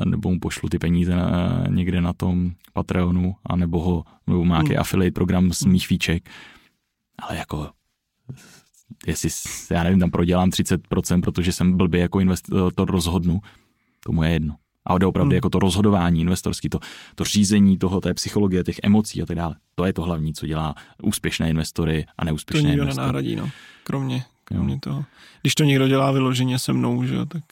nebo 0.04 0.30
mu 0.30 0.40
pošlu 0.40 0.68
ty 0.68 0.78
peníze 0.78 1.16
na, 1.16 1.64
někde 1.68 2.00
na 2.00 2.12
tom 2.12 2.50
Patreonu 2.72 3.34
a 3.46 3.56
nebo 3.56 3.80
ho 3.80 4.04
nebo 4.26 4.44
má 4.44 4.54
nějaký 4.54 4.72
mm. 4.72 4.80
affiliate 4.80 5.14
program 5.14 5.52
z 5.52 5.62
mých 5.62 5.86
fíček 5.86 6.28
ale 7.18 7.36
jako 7.36 7.70
jestli, 9.06 9.30
já 9.70 9.82
nevím, 9.82 10.00
tam 10.00 10.10
prodělám 10.10 10.50
30%, 10.50 11.20
protože 11.20 11.52
jsem 11.52 11.76
blbě 11.76 12.00
jako 12.00 12.20
investor 12.20 12.90
rozhodnu, 12.90 13.40
tomu 14.00 14.22
je 14.22 14.30
jedno. 14.30 14.56
A 14.86 14.98
jde 14.98 15.06
opravdu 15.06 15.30
hmm. 15.30 15.34
jako 15.34 15.50
to 15.50 15.58
rozhodování 15.58 16.20
investorský, 16.20 16.68
to, 16.68 16.78
to 17.14 17.24
řízení 17.24 17.78
toho, 17.78 18.00
té 18.00 18.14
psychologie, 18.14 18.64
těch 18.64 18.76
emocí 18.82 19.22
a 19.22 19.26
tak 19.26 19.36
dále. 19.36 19.56
To 19.74 19.84
je 19.84 19.92
to 19.92 20.02
hlavní, 20.02 20.34
co 20.34 20.46
dělá 20.46 20.74
úspěšné 21.02 21.50
investory 21.50 22.06
a 22.18 22.24
neúspěšné 22.24 22.68
to 22.68 22.72
investory. 22.72 22.94
To 22.94 23.00
nenahradí, 23.00 23.36
no. 23.36 23.50
Kromě, 23.84 24.24
kromě 24.44 24.80
toho. 24.80 25.04
Když 25.42 25.54
to 25.54 25.64
někdo 25.64 25.88
dělá 25.88 26.12
vyloženě 26.12 26.58
se 26.58 26.72
mnou, 26.72 27.04
že 27.04 27.26
tak 27.26 27.44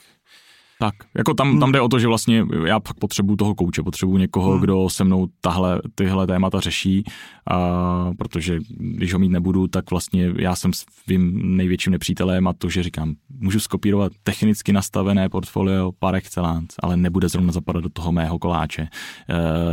tak, 0.82 0.94
jako 1.16 1.34
tam, 1.34 1.58
tam 1.58 1.62
hmm. 1.62 1.72
jde 1.72 1.80
o 1.80 1.88
to, 1.88 1.98
že 1.98 2.08
vlastně 2.08 2.46
já 2.66 2.80
fakt 2.86 2.98
potřebuju 3.00 3.36
toho 3.36 3.54
kouče, 3.54 3.82
potřebuju 3.82 4.18
někoho, 4.18 4.50
hmm. 4.50 4.60
kdo 4.60 4.88
se 4.88 5.04
mnou 5.04 5.28
tahle, 5.40 5.80
tyhle 5.94 6.26
témata 6.26 6.60
řeší, 6.60 7.04
a, 7.50 8.10
protože 8.18 8.58
když 8.78 9.12
ho 9.12 9.18
mít 9.18 9.28
nebudu, 9.28 9.66
tak 9.66 9.90
vlastně 9.90 10.32
já 10.38 10.56
jsem 10.56 10.72
svým 10.72 11.56
největším 11.56 11.92
nepřítelem 11.92 12.48
a 12.48 12.52
to, 12.52 12.68
že 12.68 12.82
říkám, 12.82 13.14
můžu 13.38 13.60
skopírovat 13.60 14.12
technicky 14.22 14.72
nastavené 14.72 15.28
portfolio 15.28 15.92
par 15.98 16.14
excellence, 16.14 16.76
ale 16.82 16.96
nebude 16.96 17.28
zrovna 17.28 17.52
zapadat 17.52 17.80
do 17.80 17.88
toho 17.88 18.12
mého 18.12 18.38
koláče 18.38 18.82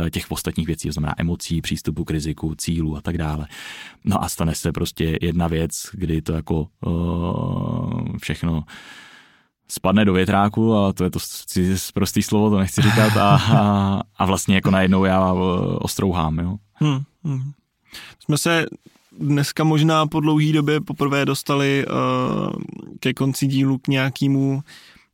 e, 0.06 0.10
těch 0.10 0.30
ostatních 0.30 0.66
věcí, 0.66 0.88
to 0.88 0.92
znamená 0.92 1.14
emocí, 1.18 1.60
přístupu 1.60 2.04
k 2.04 2.10
riziku, 2.10 2.54
cílu 2.54 2.96
a 2.96 3.00
tak 3.00 3.18
dále. 3.18 3.46
No 4.04 4.24
a 4.24 4.28
stane 4.28 4.54
se 4.54 4.72
prostě 4.72 5.18
jedna 5.22 5.48
věc, 5.48 5.72
kdy 5.92 6.22
to 6.22 6.32
jako 6.32 6.66
e, 6.86 8.18
všechno 8.18 8.64
spadne 9.70 10.04
do 10.04 10.12
větráku 10.12 10.74
a 10.74 10.92
to 10.92 11.04
je 11.04 11.10
to 11.10 11.18
prostý 11.94 12.22
slovo, 12.22 12.50
to 12.50 12.58
nechci 12.58 12.82
říkat 12.82 13.16
a, 13.16 13.36
a, 13.36 14.00
a 14.18 14.26
vlastně 14.26 14.54
jako 14.54 14.70
najednou 14.70 15.04
já 15.04 15.34
eh, 15.34 15.76
ostrouhám, 15.78 16.38
jo. 16.38 16.56
Hmm, 16.74 17.02
hmm. 17.24 17.52
Jsme 18.24 18.38
se 18.38 18.66
dneska 19.20 19.64
možná 19.64 20.06
po 20.06 20.20
dlouhé 20.20 20.52
době 20.52 20.80
poprvé 20.80 21.24
dostali 21.24 21.86
uh, 21.86 22.52
ke 23.00 23.14
konci 23.14 23.46
dílu 23.46 23.78
k 23.78 23.88
nějakému 23.88 24.62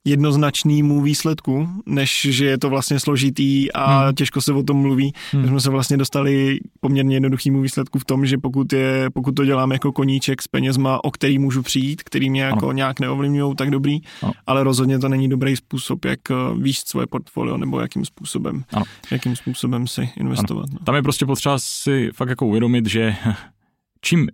jednoznačnému 0.07 1.03
výsledku, 1.03 1.69
než 1.87 2.27
že 2.31 2.47
je 2.47 2.59
to 2.59 2.71
vlastně 2.71 3.01
složitý 3.01 3.73
a 3.73 4.05
hmm. 4.05 4.15
těžko 4.15 4.41
se 4.41 4.53
o 4.53 4.63
tom 4.63 4.77
mluví. 4.77 5.13
Hmm. 5.33 5.49
jsme 5.49 5.61
se 5.61 5.71
vlastně 5.71 5.97
dostali 5.97 6.59
poměrně 6.81 7.17
jednoduchýmu 7.17 7.61
výsledku 7.61 7.99
v 7.99 8.05
tom, 8.05 8.27
že 8.27 8.39
pokud, 8.39 8.73
je, 8.73 9.11
pokud 9.15 9.33
to 9.33 9.45
dělám 9.45 9.73
jako 9.73 9.93
koníček 9.93 10.43
s 10.43 10.49
penězma, 10.49 11.05
o 11.05 11.11
který 11.11 11.39
můžu 11.39 11.63
přijít, 11.63 12.03
který 12.03 12.31
mě 12.31 12.43
jako 12.43 12.67
ano. 12.67 12.73
nějak 12.73 13.01
neovlivňují, 13.01 13.55
tak 13.57 13.71
dobrý, 13.71 13.99
ano. 14.23 14.33
ale 14.47 14.65
rozhodně 14.65 14.99
to 14.99 15.09
není 15.09 15.29
dobrý 15.29 15.57
způsob, 15.57 16.05
jak 16.05 16.31
eh, 16.31 16.35
výst 16.59 16.89
svoje 16.89 17.07
portfolio 17.07 17.57
nebo 17.57 17.81
jakým 17.81 18.05
způsobem, 18.05 18.65
ano. 18.73 18.85
jakým 19.11 19.37
způsobem 19.37 19.87
si 19.87 20.11
investovat. 20.17 20.67
No. 20.73 20.79
Tam 20.85 20.95
je 20.95 21.03
prostě 21.03 21.27
potřeba 21.27 21.59
si 21.59 22.11
fakt 22.15 22.29
jako 22.29 22.47
uvědomit, 22.47 22.87
že 22.87 23.17
čím 24.01 24.29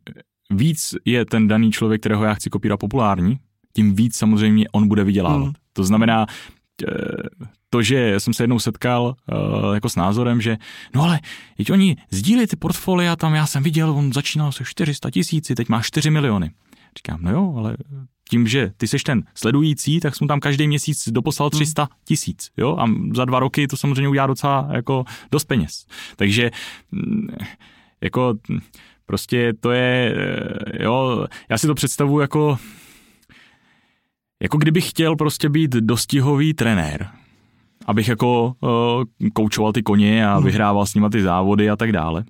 víc 0.50 0.94
je 1.04 1.24
ten 1.24 1.48
daný 1.48 1.72
člověk, 1.72 2.00
kterého 2.00 2.24
já 2.24 2.34
chci 2.34 2.50
kopírovat 2.50 2.80
populární, 2.80 3.38
tím 3.72 3.94
víc 3.94 4.16
samozřejmě 4.16 4.68
on 4.72 4.88
bude 4.88 5.04
vydělávat. 5.04 5.44
Hmm. 5.44 5.52
To 5.72 5.84
znamená, 5.84 6.26
eh, 6.88 6.92
to, 7.70 7.82
že 7.82 8.20
jsem 8.20 8.34
se 8.34 8.42
jednou 8.42 8.58
setkal 8.58 9.04
uh, 9.04 9.74
jako 9.74 9.88
s 9.88 9.96
názorem, 9.96 10.40
že 10.40 10.56
no 10.94 11.02
ale 11.02 11.20
teď 11.56 11.72
oni 11.72 11.96
sdílí 12.10 12.46
ty 12.46 12.56
portfolia, 12.56 13.16
tam 13.16 13.34
já 13.34 13.46
jsem 13.46 13.62
viděl, 13.62 13.90
on 13.90 14.12
začínal 14.12 14.52
se 14.52 14.64
400 14.64 15.10
tisíci, 15.10 15.54
teď 15.54 15.68
má 15.68 15.82
4 15.82 16.10
miliony. 16.10 16.50
Říkám, 16.98 17.18
no 17.22 17.30
jo, 17.30 17.54
ale 17.56 17.76
tím, 18.28 18.48
že 18.48 18.72
ty 18.76 18.88
seš 18.88 19.02
ten 19.02 19.22
sledující, 19.34 20.00
tak 20.00 20.16
jsem 20.16 20.28
tam 20.28 20.40
každý 20.40 20.68
měsíc 20.68 21.08
doposlal 21.08 21.50
300 21.50 21.82
hmm. 21.82 21.88
tisíc, 22.04 22.50
jo, 22.56 22.76
a 22.80 22.90
za 23.14 23.24
dva 23.24 23.40
roky 23.40 23.68
to 23.68 23.76
samozřejmě 23.76 24.08
udělá 24.08 24.26
docela 24.26 24.68
jako 24.72 25.04
dost 25.30 25.44
peněz. 25.44 25.86
Takže 26.16 26.50
mm, 26.90 27.28
jako 28.00 28.34
prostě 29.06 29.52
to 29.60 29.70
je, 29.70 30.14
eh, 30.16 30.84
jo, 30.84 31.26
já 31.48 31.58
si 31.58 31.66
to 31.66 31.74
představuji 31.74 32.20
jako 32.20 32.58
jako 34.42 34.58
kdybych 34.58 34.90
chtěl 34.90 35.16
prostě 35.16 35.48
být 35.48 35.70
dostihový 35.70 36.54
trenér, 36.54 37.08
abych 37.86 38.08
jako 38.08 38.54
uh, 38.60 39.28
koučoval 39.32 39.72
ty 39.72 39.82
koně 39.82 40.26
a 40.26 40.34
hmm. 40.34 40.44
vyhrával 40.44 40.86
s 40.86 40.94
nimi 40.94 41.06
ty 41.12 41.22
závody 41.22 41.70
a 41.70 41.76
tak 41.76 41.92
dále. 41.92 42.24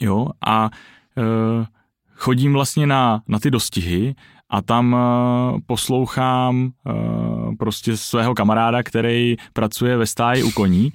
Jo, 0.00 0.28
a 0.46 0.70
uh, 1.16 1.66
chodím 2.14 2.52
vlastně 2.52 2.86
na, 2.86 3.22
na 3.28 3.38
ty 3.38 3.50
dostihy 3.50 4.14
a 4.50 4.62
tam 4.62 4.92
uh, 4.92 5.60
poslouchám 5.66 6.70
uh, 6.86 7.54
prostě 7.58 7.96
svého 7.96 8.34
kamaráda, 8.34 8.82
který 8.82 9.36
pracuje 9.52 9.96
ve 9.96 10.06
stáji 10.06 10.42
u 10.42 10.50
koní, 10.50 10.92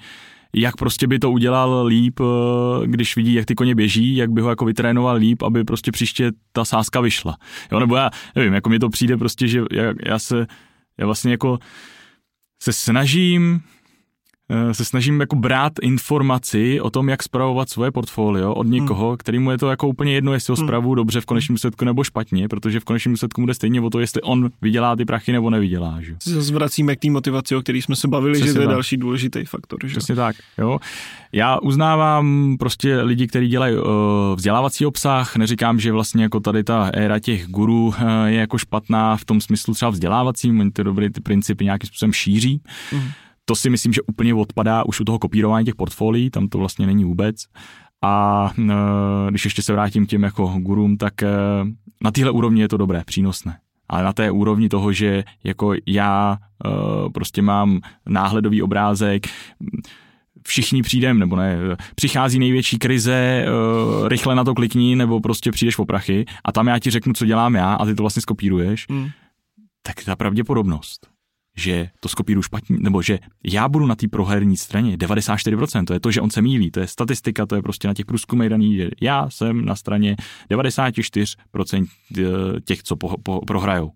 jak 0.53 0.75
prostě 0.75 1.07
by 1.07 1.19
to 1.19 1.31
udělal 1.31 1.85
líp, 1.85 2.19
eh, 2.19 2.87
když 2.87 3.15
vidí, 3.15 3.33
jak 3.33 3.45
ty 3.45 3.55
koně 3.55 3.75
běží, 3.75 4.15
jak 4.15 4.31
by 4.31 4.41
ho 4.41 4.49
jako 4.49 4.65
vytrénoval 4.65 5.15
líp, 5.15 5.43
aby 5.43 5.63
prostě 5.63 5.91
příště 5.91 6.31
ta 6.51 6.65
sázka 6.65 7.01
vyšla. 7.01 7.37
Jo, 7.71 7.79
nebo 7.79 7.95
já 7.95 8.09
nevím, 8.35 8.53
jako 8.53 8.69
mi 8.69 8.79
to 8.79 8.89
přijde 8.89 9.17
prostě, 9.17 9.47
že 9.47 9.61
já, 9.71 9.93
já 10.05 10.19
se, 10.19 10.47
já 10.97 11.05
vlastně 11.05 11.31
jako 11.31 11.59
se 12.63 12.73
snažím 12.73 13.61
se 14.71 14.85
snažím 14.85 15.19
jako 15.19 15.35
brát 15.35 15.73
informaci 15.81 16.81
o 16.81 16.89
tom, 16.89 17.09
jak 17.09 17.23
spravovat 17.23 17.69
svoje 17.69 17.91
portfolio 17.91 18.53
od 18.53 18.67
někoho, 18.67 19.07
hmm. 19.07 19.17
kterýmu 19.17 19.51
je 19.51 19.57
to 19.57 19.69
jako 19.69 19.87
úplně 19.87 20.13
jedno, 20.13 20.33
jestli 20.33 20.51
ho 20.51 20.57
spravu 20.57 20.89
hmm. 20.89 20.95
dobře 20.95 21.21
v 21.21 21.25
konečném 21.25 21.53
důsledku 21.53 21.85
nebo 21.85 22.03
špatně, 22.03 22.47
protože 22.47 22.79
v 22.79 22.83
konečném 22.83 23.13
důsledku 23.13 23.41
bude 23.41 23.53
stejně 23.53 23.81
o 23.81 23.89
to, 23.89 23.99
jestli 23.99 24.21
on 24.21 24.49
vydělá 24.61 24.95
ty 24.95 25.05
prachy 25.05 25.31
nebo 25.31 25.49
nevydělá. 25.49 25.97
Že? 26.01 26.15
Zase 26.23 26.53
vracíme 26.53 26.95
k 26.95 26.99
té 26.99 27.09
motivaci, 27.09 27.55
o 27.55 27.61
který 27.61 27.81
jsme 27.81 27.95
se 27.95 28.07
bavili, 28.07 28.33
Přesně 28.33 28.47
že 28.47 28.53
to 28.53 28.61
je 28.61 28.67
tak. 28.67 28.75
další 28.75 28.97
důležitý 28.97 29.45
faktor. 29.45 29.79
Že? 29.83 29.97
Přesně 29.97 30.15
tak. 30.15 30.35
Jo. 30.57 30.79
Já 31.31 31.59
uznávám 31.59 32.55
prostě 32.59 33.01
lidi, 33.01 33.27
kteří 33.27 33.47
dělají 33.47 33.75
uh, 33.75 33.83
vzdělávací 34.35 34.85
obsah, 34.85 35.35
neříkám, 35.35 35.79
že 35.79 35.91
vlastně 35.91 36.23
jako 36.23 36.39
tady 36.39 36.63
ta 36.63 36.91
éra 36.93 37.19
těch 37.19 37.47
gurů 37.47 37.87
uh, 37.87 37.95
je 38.25 38.39
jako 38.39 38.57
špatná 38.57 39.17
v 39.17 39.25
tom 39.25 39.41
smyslu 39.41 39.73
třeba 39.73 39.91
vzdělávacím, 39.91 40.59
oni 40.59 40.71
ty 40.71 40.83
dobré 40.83 41.09
ty 41.09 41.21
principy 41.21 41.63
nějakým 41.65 41.87
způsobem 41.87 42.13
šíří. 42.13 42.61
Hmm 42.91 43.09
to 43.49 43.55
si 43.55 43.69
myslím, 43.69 43.93
že 43.93 44.01
úplně 44.01 44.33
odpadá 44.33 44.85
už 44.85 44.99
u 44.99 45.03
toho 45.03 45.19
kopírování 45.19 45.65
těch 45.65 45.75
portfolií, 45.75 46.29
tam 46.29 46.47
to 46.47 46.57
vlastně 46.57 46.85
není 46.85 47.03
vůbec. 47.03 47.35
A 48.01 48.49
e, 48.59 48.63
když 49.29 49.45
ještě 49.45 49.61
se 49.61 49.73
vrátím 49.73 50.05
k 50.05 50.09
těm 50.09 50.23
jako 50.23 50.47
gurům, 50.57 50.97
tak 50.97 51.23
e, 51.23 51.29
na 52.01 52.11
téhle 52.11 52.31
úrovni 52.31 52.61
je 52.61 52.67
to 52.67 52.77
dobré, 52.77 53.03
přínosné. 53.05 53.59
Ale 53.89 54.03
na 54.03 54.13
té 54.13 54.31
úrovni 54.31 54.69
toho, 54.69 54.93
že 54.93 55.23
jako 55.43 55.73
já 55.85 56.37
e, 56.37 57.09
prostě 57.09 57.41
mám 57.41 57.79
náhledový 58.09 58.61
obrázek, 58.61 59.27
všichni 60.47 60.81
přijdem, 60.81 61.19
nebo 61.19 61.35
ne, 61.35 61.57
přichází 61.95 62.39
největší 62.39 62.77
krize, 62.77 63.45
rychle 64.07 64.35
na 64.35 64.43
to 64.43 64.55
klikni, 64.55 64.95
nebo 64.95 65.19
prostě 65.19 65.51
přijdeš 65.51 65.75
po 65.75 65.85
prachy 65.85 66.25
a 66.45 66.51
tam 66.51 66.67
já 66.67 66.79
ti 66.79 66.89
řeknu, 66.89 67.13
co 67.13 67.25
dělám 67.25 67.55
já 67.55 67.73
a 67.73 67.85
ty 67.85 67.95
to 67.95 68.03
vlastně 68.03 68.21
skopíruješ, 68.21 68.87
mm. 68.87 69.09
tak 69.81 70.03
ta 70.03 70.15
pravděpodobnost, 70.15 71.07
že 71.57 71.89
to 71.99 72.09
skopíru 72.09 72.41
špatně, 72.41 72.77
nebo 72.79 73.01
že 73.01 73.19
já 73.45 73.69
budu 73.69 73.85
na 73.85 73.95
té 73.95 74.07
proherní 74.07 74.57
straně 74.57 74.97
94%, 74.97 75.85
to 75.85 75.93
je 75.93 75.99
to, 75.99 76.11
že 76.11 76.21
on 76.21 76.29
se 76.29 76.41
mílí, 76.41 76.71
to 76.71 76.79
je 76.79 76.87
statistika, 76.87 77.45
to 77.45 77.55
je 77.55 77.61
prostě 77.61 77.87
na 77.87 77.93
těch 77.93 78.05
průzkumech 78.05 78.49
daný, 78.49 78.75
že 78.75 78.89
já 79.01 79.29
jsem 79.29 79.65
na 79.65 79.75
straně 79.75 80.15
94% 80.51 81.87
eh, 82.17 82.23
těch, 82.61 82.83
co 82.83 82.95
po, 82.95 83.15
po, 83.23 83.41
prohrajou. 83.47 83.91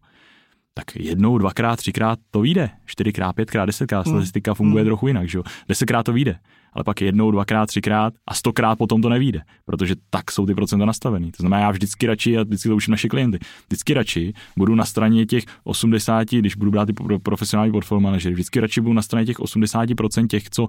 Tak 0.74 0.95
jednou, 0.95 1.38
dvakrát, 1.38 1.76
třikrát 1.76 2.19
to 2.32 2.41
vyjde, 2.41 2.69
čtyřikrát, 2.86 3.34
pětkrát, 3.34 3.65
desetkrát, 3.65 4.06
hmm. 4.06 4.15
statistika 4.15 4.54
funguje 4.54 4.82
hmm. 4.82 4.89
trochu 4.89 5.08
jinak, 5.08 5.30
že 5.30 5.38
jo? 5.38 5.43
Desetkrát 5.67 6.06
to 6.06 6.13
vyjde 6.13 6.39
ale 6.74 6.84
pak 6.84 7.02
jednou, 7.02 7.32
dvakrát, 7.32 7.66
třikrát 7.66 8.14
a 8.28 8.34
stokrát 8.34 8.76
potom 8.76 9.02
to 9.02 9.10
nevíde, 9.10 9.42
protože 9.66 9.96
tak 10.10 10.32
jsou 10.32 10.46
ty 10.46 10.56
procenta 10.56 10.86
nastavený. 10.86 11.32
To 11.32 11.42
znamená, 11.42 11.62
já 11.62 11.72
vždycky 11.72 12.08
radši, 12.08 12.38
a 12.38 12.44
vždycky 12.44 12.70
to 12.70 12.76
učím 12.76 12.92
naše 12.92 13.08
klienty, 13.08 13.40
vždycky 13.68 13.94
radši 13.94 14.34
budu 14.58 14.76
na 14.76 14.86
straně 14.86 15.26
těch 15.26 15.44
80, 15.64 16.28
když 16.32 16.56
budu 16.56 16.72
brát 16.72 16.86
ty 16.86 16.94
profesionální 17.24 17.72
portfolio 17.72 18.02
manažery, 18.02 18.34
vždycky 18.34 18.60
radši 18.60 18.82
budu 18.82 18.94
na 18.94 19.02
straně 19.02 19.26
těch 19.26 19.40
80% 19.40 20.28
těch, 20.28 20.50
co 20.50 20.68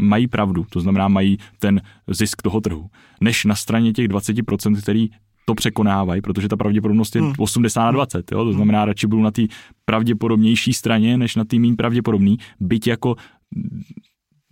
mají 0.00 0.28
pravdu, 0.28 0.66
to 0.70 0.80
znamená, 0.80 1.08
mají 1.08 1.38
ten 1.58 1.80
zisk 2.06 2.42
toho 2.42 2.60
trhu, 2.60 2.86
než 3.20 3.44
na 3.44 3.54
straně 3.54 3.92
těch 3.92 4.08
20%, 4.08 4.82
který 4.82 5.08
to 5.44 5.54
překonávají, 5.54 6.22
protože 6.22 6.48
ta 6.48 6.56
pravděpodobnost 6.56 7.16
je 7.16 7.22
hmm. 7.22 7.32
80 7.38 7.84
na 7.84 7.90
20. 7.90 8.32
Jo? 8.32 8.44
To 8.44 8.52
znamená, 8.52 8.84
radši 8.84 9.06
budu 9.06 9.22
na 9.22 9.30
té 9.30 9.42
pravděpodobnější 9.84 10.72
straně, 10.72 11.18
než 11.18 11.36
na 11.36 11.44
té 11.44 11.58
méně 11.58 11.76
pravděpodobný, 11.76 12.38
byť 12.60 12.86
jako 12.86 13.16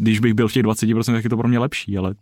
když 0.00 0.20
bych 0.20 0.34
byl 0.34 0.48
v 0.48 0.52
těch 0.52 0.62
20%, 0.62 1.12
tak 1.12 1.24
je 1.24 1.30
to 1.30 1.36
pro 1.36 1.48
mě 1.48 1.58
lepší, 1.58 1.98
ale 1.98 2.14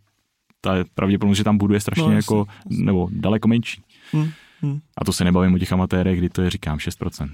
ta 0.61 0.75
pravděpodobnost, 0.95 1.37
že 1.37 1.43
tam 1.43 1.57
budu, 1.57 1.73
je 1.73 1.79
strašně 1.79 2.03
no, 2.03 2.11
jako, 2.11 2.47
jasný. 2.65 2.85
nebo 2.85 3.09
daleko 3.11 3.47
menší. 3.47 3.81
Hmm, 4.11 4.29
hmm. 4.61 4.79
A 4.97 5.05
to 5.05 5.13
se 5.13 5.23
nebavím 5.23 5.53
o 5.53 5.59
těch 5.59 5.73
amatérech, 5.73 6.17
kdy 6.17 6.29
to 6.29 6.41
je, 6.41 6.49
říkám, 6.49 6.77
6%. 6.77 7.29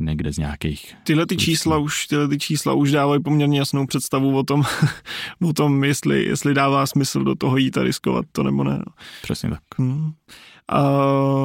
Někde 0.00 0.32
z 0.32 0.38
nějakých... 0.38 0.94
Tyhle 1.04 1.26
ty 1.26 1.36
čísla 1.36 1.78
už, 1.78 2.06
tyhle 2.06 2.28
ty 2.28 2.38
čísla 2.38 2.74
už 2.74 2.90
dávají 2.90 3.22
poměrně 3.22 3.58
jasnou 3.58 3.86
představu 3.86 4.38
o 4.38 4.42
tom, 4.42 4.62
o 5.48 5.52
tom 5.52 5.84
jestli, 5.84 6.24
jestli 6.24 6.54
dává 6.54 6.86
smysl 6.86 7.24
do 7.24 7.34
toho 7.34 7.56
jít 7.56 7.78
a 7.78 7.82
riskovat 7.82 8.24
to 8.32 8.42
nebo 8.42 8.64
ne. 8.64 8.74
No. 8.78 8.92
Přesně 9.22 9.50
tak. 9.50 9.60
Hmm. 9.78 10.12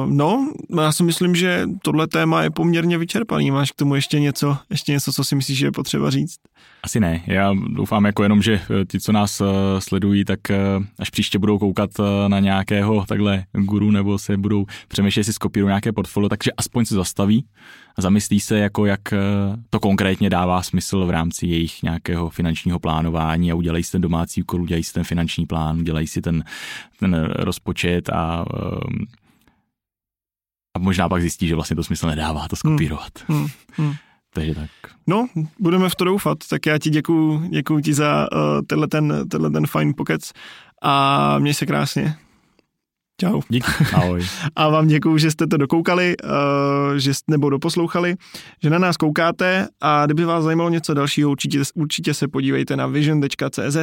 No, 0.06 0.52
já 0.76 0.92
si 0.92 1.02
myslím, 1.02 1.34
že 1.34 1.66
tohle 1.82 2.06
téma 2.06 2.42
je 2.42 2.50
poměrně 2.50 2.98
vyčerpaný. 2.98 3.50
Máš 3.50 3.72
k 3.72 3.74
tomu 3.74 3.94
ještě 3.94 4.20
něco, 4.20 4.56
ještě 4.70 4.92
něco, 4.92 5.12
co 5.12 5.24
si 5.24 5.34
myslíš, 5.34 5.58
že 5.58 5.66
je 5.66 5.72
potřeba 5.72 6.10
říct? 6.10 6.36
Asi 6.82 7.00
ne. 7.00 7.22
Já 7.26 7.54
doufám 7.68 8.04
jako 8.04 8.22
jenom, 8.22 8.42
že 8.42 8.54
eh, 8.54 8.84
ti, 8.84 9.00
co 9.00 9.12
nás 9.12 9.40
uh, 9.40 9.46
sledují, 9.78 10.24
tak 10.24 10.40
uh, 10.50 10.84
až 10.98 11.10
příště 11.10 11.38
budou 11.38 11.58
koukat 11.58 11.90
na 12.28 12.40
nějakého 12.40 13.04
takhle 13.08 13.44
guru 13.52 13.90
nebo 13.90 14.18
se 14.18 14.36
budou 14.36 14.66
přemýšlet, 14.88 15.20
jestli 15.20 15.32
skopírují 15.32 15.68
nějaké 15.68 15.92
portfolio, 15.92 16.28
takže 16.28 16.50
aspoň 16.56 16.84
se 16.84 16.94
zastaví 16.94 17.44
zamyslí 18.02 18.40
se, 18.40 18.58
jako 18.58 18.86
jak 18.86 19.00
to 19.70 19.80
konkrétně 19.80 20.30
dává 20.30 20.62
smysl 20.62 21.06
v 21.06 21.10
rámci 21.10 21.46
jejich 21.46 21.82
nějakého 21.82 22.30
finančního 22.30 22.78
plánování 22.78 23.52
a 23.52 23.54
udělají 23.54 23.84
si 23.84 23.92
ten 23.92 24.00
domácí 24.00 24.42
úkol, 24.42 24.62
udělají 24.62 24.84
si 24.84 24.92
ten 24.92 25.04
finanční 25.04 25.46
plán, 25.46 25.78
udělají 25.78 26.06
si 26.06 26.20
ten, 26.20 26.44
ten 27.00 27.14
rozpočet 27.24 28.08
a 28.08 28.44
um, 28.88 29.06
a 30.76 30.78
možná 30.78 31.08
pak 31.08 31.20
zjistí, 31.20 31.48
že 31.48 31.54
vlastně 31.54 31.76
to 31.76 31.84
smysl 31.84 32.06
nedává 32.06 32.48
to 32.48 32.56
skopírovat. 32.56 33.12
Hmm, 33.28 33.38
hmm, 33.38 33.48
hmm. 33.76 33.94
Takže 34.34 34.54
tak. 34.54 34.70
No, 35.06 35.28
budeme 35.58 35.88
v 35.88 35.94
to 35.94 36.04
doufat. 36.04 36.38
Tak 36.50 36.66
já 36.66 36.78
ti 36.78 36.90
děkuju, 36.90 37.48
děkuju 37.48 37.80
ti 37.80 37.94
za 37.94 38.28
uh, 38.32 38.38
tenhle, 38.66 38.88
ten, 38.88 39.28
tenhle 39.28 39.50
ten 39.50 39.66
fine 39.66 39.92
pokec 39.92 40.32
a 40.82 41.38
měj 41.38 41.54
se 41.54 41.66
krásně. 41.66 42.16
Čau. 43.20 43.40
Díky. 43.48 43.66
Ahoj. 43.94 44.26
A 44.56 44.68
vám 44.68 44.86
děkuju, 44.86 45.18
že 45.18 45.30
jste 45.30 45.46
to 45.46 45.56
dokoukali, 45.56 46.16
uh, 46.24 46.96
že 46.96 47.14
jste, 47.14 47.32
nebo 47.32 47.50
doposlouchali, 47.50 48.14
že 48.62 48.70
na 48.70 48.78
nás 48.78 48.96
koukáte 48.96 49.68
a 49.80 50.06
kdyby 50.06 50.24
vás 50.24 50.44
zajímalo 50.44 50.70
něco 50.70 50.94
dalšího, 50.94 51.30
určitě, 51.30 51.62
určitě 51.74 52.14
se 52.14 52.28
podívejte 52.28 52.76
na 52.76 52.86
vision.cz 52.86 53.76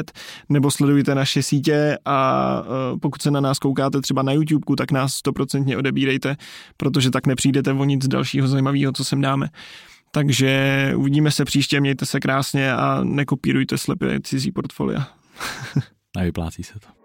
nebo 0.50 0.72
sledujte 0.72 1.16
naše 1.16 1.44
sítě 1.44 1.98
a 2.06 2.60
uh, 2.62 3.00
pokud 3.00 3.22
se 3.22 3.32
na 3.32 3.40
nás 3.40 3.60
koukáte 3.60 4.02
třeba 4.02 4.22
na 4.22 4.32
YouTube, 4.32 4.76
tak 4.78 4.92
nás 4.92 5.14
stoprocentně 5.14 5.78
odebírejte, 5.78 6.36
protože 6.78 7.12
tak 7.12 7.28
nepřijdete 7.28 7.72
o 7.72 7.86
nic 7.86 8.08
dalšího 8.08 8.48
zajímavého, 8.48 8.92
co 8.92 9.04
sem 9.04 9.22
dáme. 9.22 9.50
Takže 10.12 10.94
uvidíme 10.96 11.32
se 11.32 11.46
příště, 11.46 11.82
mějte 11.82 12.06
se 12.06 12.20
krásně 12.20 12.74
a 12.74 13.00
nekopírujte 13.04 13.78
slepě 13.78 14.20
cizí 14.24 14.52
portfolia. 14.52 15.08
Nevyplácí 16.18 16.64
se 16.64 16.74
to. 16.74 17.05